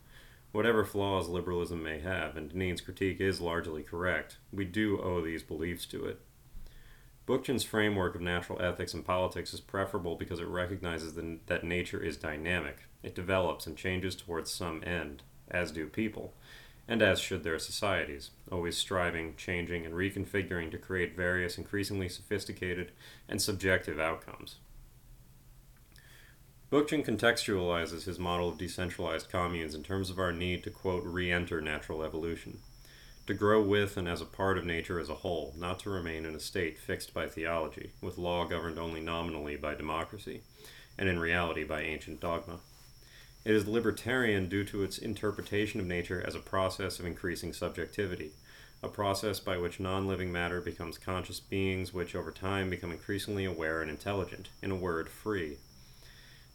Whatever 0.52 0.84
flaws 0.84 1.30
liberalism 1.30 1.82
may 1.82 2.00
have, 2.00 2.36
and 2.36 2.52
Deneen's 2.52 2.82
critique 2.82 3.22
is 3.22 3.40
largely 3.40 3.84
correct, 3.84 4.38
we 4.52 4.66
do 4.66 5.00
owe 5.02 5.22
these 5.22 5.44
beliefs 5.44 5.86
to 5.88 6.06
it. 6.06 6.20
Bookchin's 7.26 7.64
framework 7.64 8.16
of 8.16 8.22
natural 8.22 8.62
ethics 8.62 8.94
and 8.94 9.06
politics 9.06 9.54
is 9.54 9.62
preferable 9.62 10.16
because 10.16 10.40
it 10.40 10.48
recognizes 10.48 11.14
that 11.14 11.64
nature 11.64 12.04
is 12.04 12.18
dynamic. 12.18 12.80
It 13.04 13.16
develops 13.16 13.66
and 13.66 13.78
changes 13.78 14.16
towards 14.16 14.52
some 14.52 14.84
end, 14.84 15.24
as 15.50 15.72
do 15.72 15.88
people 15.88 16.34
and 16.92 17.02
as 17.02 17.22
should 17.22 17.42
their 17.46 17.58
societies, 17.58 18.32
always 18.52 18.78
striving, 18.78 19.34
changing, 19.38 19.86
and 19.86 19.96
reconfiguring 19.96 20.70
to 20.70 20.78
create 20.78 21.16
various 21.16 21.58
increasingly 21.58 22.10
sophisticated 22.10 22.92
and 23.30 23.42
subjective 23.42 23.98
outcomes. 23.98 24.58
Bookchin 26.70 27.06
contextualizes 27.06 28.04
his 28.04 28.20
model 28.20 28.50
of 28.50 28.58
decentralized 28.58 29.30
communes 29.30 29.74
in 29.74 29.84
terms 29.84 30.10
of 30.10 30.20
our 30.20 30.34
need 30.34 30.66
to, 30.66 30.70
quote, 30.70 31.06
re 31.06 31.32
enter 31.32 31.62
natural 31.62 32.04
evolution, 32.04 32.60
to 33.26 33.34
grow 33.34 33.62
with 33.62 33.96
and 33.96 34.10
as 34.10 34.20
a 34.20 34.26
part 34.26 34.58
of 34.58 34.66
nature 34.66 35.00
as 35.00 35.08
a 35.08 35.16
whole, 35.16 35.54
not 35.58 35.80
to 35.80 35.90
remain 35.90 36.26
in 36.26 36.36
a 36.36 36.42
state 36.42 36.78
fixed 36.78 37.14
by 37.14 37.26
theology, 37.26 37.92
with 38.02 38.18
law 38.18 38.44
governed 38.44 38.78
only 38.78 39.00
nominally 39.00 39.56
by 39.56 39.74
democracy, 39.74 40.42
and 40.98 41.08
in 41.08 41.20
reality 41.20 41.64
by 41.64 41.84
ancient 41.84 42.20
dogma. 42.20 42.60
It 43.44 43.56
is 43.56 43.68
libertarian 43.68 44.50
due 44.50 44.64
to 44.66 44.84
its 44.84 45.00
interpretation 45.00 45.80
of 45.80 45.88
nature 45.88 46.24
as 46.26 46.36
a 46.36 46.40
process 46.40 47.00
of 47.00 47.06
increasing 47.08 47.54
subjectivity, 47.54 48.34
a 48.84 48.88
process 48.88 49.40
by 49.40 49.58
which 49.58 49.80
non 49.80 50.08
living 50.08 50.32
matter 50.32 50.62
becomes 50.62 51.00
conscious 51.00 51.40
beings 51.40 51.92
which 51.92 52.16
over 52.16 52.32
time 52.32 52.70
become 52.70 52.92
increasingly 52.92 53.46
aware 53.46 53.82
and 53.82 53.90
intelligent, 53.90 54.50
in 54.62 54.70
a 54.70 54.76
word, 54.76 55.10
free. 55.10 55.58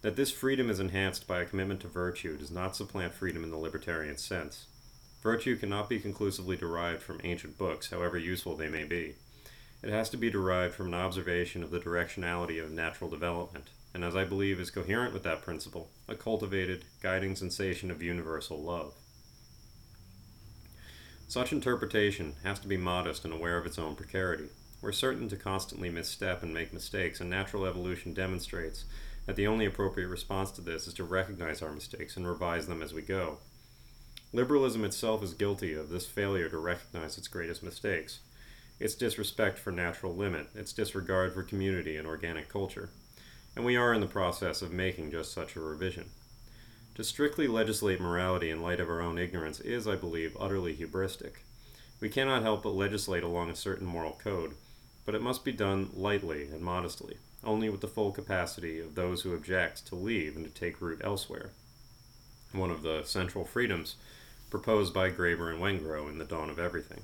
That 0.02 0.14
this 0.14 0.30
freedom 0.30 0.70
is 0.70 0.78
enhanced 0.78 1.26
by 1.26 1.40
a 1.40 1.44
commitment 1.44 1.80
to 1.80 1.88
virtue 1.88 2.36
does 2.36 2.52
not 2.52 2.76
supplant 2.76 3.14
freedom 3.14 3.42
in 3.42 3.50
the 3.50 3.56
libertarian 3.56 4.16
sense. 4.16 4.66
Virtue 5.24 5.56
cannot 5.56 5.88
be 5.88 5.98
conclusively 5.98 6.56
derived 6.56 7.02
from 7.02 7.20
ancient 7.24 7.58
books, 7.58 7.90
however 7.90 8.16
useful 8.16 8.54
they 8.54 8.68
may 8.68 8.84
be. 8.84 9.16
It 9.82 9.90
has 9.90 10.08
to 10.10 10.16
be 10.16 10.30
derived 10.30 10.74
from 10.74 10.86
an 10.86 10.94
observation 10.94 11.64
of 11.64 11.72
the 11.72 11.80
directionality 11.80 12.62
of 12.62 12.70
natural 12.70 13.10
development, 13.10 13.70
and 13.96 14.04
as 14.04 14.14
I 14.14 14.24
believe 14.24 14.60
is 14.60 14.70
coherent 14.70 15.14
with 15.14 15.22
that 15.22 15.40
principle, 15.40 15.88
a 16.06 16.14
cultivated, 16.14 16.84
guiding 17.02 17.34
sensation 17.34 17.90
of 17.90 18.02
universal 18.02 18.62
love. 18.62 18.92
Such 21.26 21.50
interpretation 21.50 22.34
has 22.44 22.58
to 22.58 22.68
be 22.68 22.76
modest 22.76 23.24
and 23.24 23.32
aware 23.32 23.56
of 23.56 23.64
its 23.64 23.78
own 23.78 23.96
precarity. 23.96 24.50
We're 24.82 24.92
certain 24.92 25.30
to 25.30 25.36
constantly 25.36 25.88
misstep 25.88 26.42
and 26.42 26.52
make 26.52 26.74
mistakes, 26.74 27.22
and 27.22 27.30
natural 27.30 27.64
evolution 27.64 28.12
demonstrates 28.12 28.84
that 29.24 29.34
the 29.34 29.46
only 29.46 29.64
appropriate 29.64 30.08
response 30.08 30.50
to 30.52 30.60
this 30.60 30.86
is 30.86 30.92
to 30.92 31.04
recognize 31.04 31.62
our 31.62 31.72
mistakes 31.72 32.18
and 32.18 32.28
revise 32.28 32.66
them 32.66 32.82
as 32.82 32.92
we 32.92 33.00
go. 33.00 33.38
Liberalism 34.34 34.84
itself 34.84 35.22
is 35.22 35.32
guilty 35.32 35.72
of 35.72 35.88
this 35.88 36.04
failure 36.04 36.50
to 36.50 36.58
recognize 36.58 37.16
its 37.16 37.28
greatest 37.28 37.62
mistakes 37.62 38.20
its 38.78 38.94
disrespect 38.94 39.58
for 39.58 39.70
natural 39.70 40.14
limit, 40.14 40.48
its 40.54 40.74
disregard 40.74 41.32
for 41.32 41.42
community 41.42 41.96
and 41.96 42.06
organic 42.06 42.46
culture. 42.50 42.90
And 43.56 43.64
we 43.64 43.76
are 43.76 43.92
in 43.92 44.00
the 44.00 44.06
process 44.06 44.62
of 44.62 44.70
making 44.70 45.10
just 45.10 45.32
such 45.32 45.56
a 45.56 45.60
revision. 45.60 46.10
To 46.94 47.02
strictly 47.02 47.48
legislate 47.48 48.00
morality 48.00 48.50
in 48.50 48.62
light 48.62 48.78
of 48.78 48.88
our 48.88 49.00
own 49.00 49.18
ignorance 49.18 49.58
is, 49.58 49.88
I 49.88 49.96
believe, 49.96 50.36
utterly 50.38 50.76
hubristic. 50.76 51.38
We 52.00 52.08
cannot 52.08 52.42
help 52.42 52.62
but 52.62 52.74
legislate 52.74 53.24
along 53.24 53.50
a 53.50 53.56
certain 53.56 53.86
moral 53.86 54.12
code, 54.22 54.54
but 55.04 55.14
it 55.16 55.22
must 55.22 55.44
be 55.44 55.52
done 55.52 55.90
lightly 55.94 56.44
and 56.44 56.60
modestly 56.60 57.16
only 57.46 57.68
with 57.68 57.80
the 57.80 57.88
full 57.88 58.12
capacity 58.12 58.80
of 58.80 58.94
those 58.94 59.22
who 59.22 59.34
object 59.34 59.86
to 59.86 59.94
leave 59.94 60.36
and 60.36 60.44
to 60.44 60.50
take 60.50 60.80
root 60.80 61.00
elsewhere. 61.02 61.52
One 62.52 62.70
of 62.70 62.82
the 62.82 63.02
central 63.04 63.44
freedoms 63.44 63.96
proposed 64.50 64.92
by 64.92 65.10
Graeber 65.10 65.50
and 65.50 65.60
Wengrow 65.60 66.08
in 66.08 66.18
The 66.18 66.24
Dawn 66.24 66.50
of 66.50 66.58
Everything. 66.58 67.02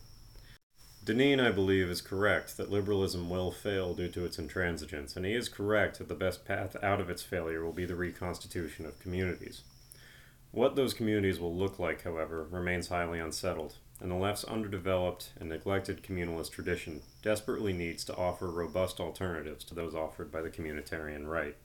Deneen, 1.05 1.45
I 1.45 1.51
believe, 1.51 1.91
is 1.91 2.01
correct 2.01 2.57
that 2.57 2.71
liberalism 2.71 3.29
will 3.29 3.51
fail 3.51 3.93
due 3.93 4.09
to 4.11 4.25
its 4.25 4.37
intransigence, 4.37 5.17
and 5.17 5.27
he 5.27 5.35
is 5.35 5.49
correct 5.49 5.99
that 5.99 6.07
the 6.07 6.15
best 6.15 6.45
path 6.45 6.77
out 6.81 7.01
of 7.01 7.11
its 7.11 7.25
failure 7.25 7.65
will 7.65 7.73
be 7.73 7.85
the 7.85 7.97
reconstitution 7.97 8.87
of 8.87 9.01
communities. 9.01 9.63
What 10.53 10.77
those 10.77 10.95
communities 10.95 11.41
will 11.41 11.57
look 11.57 11.81
like, 11.81 12.05
however, 12.05 12.47
remains 12.49 12.87
highly 12.87 13.19
unsettled, 13.19 13.79
and 13.99 14.13
the 14.13 14.17
left's 14.17 14.45
underdeveloped 14.45 15.33
and 15.41 15.49
neglected 15.49 16.05
communalist 16.05 16.53
tradition 16.53 17.03
desperately 17.21 17.73
needs 17.73 18.05
to 18.05 18.17
offer 18.17 18.49
robust 18.49 19.01
alternatives 19.01 19.65
to 19.65 19.75
those 19.75 19.97
offered 19.97 20.31
by 20.31 20.41
the 20.41 20.51
communitarian 20.51 21.27
right. 21.27 21.57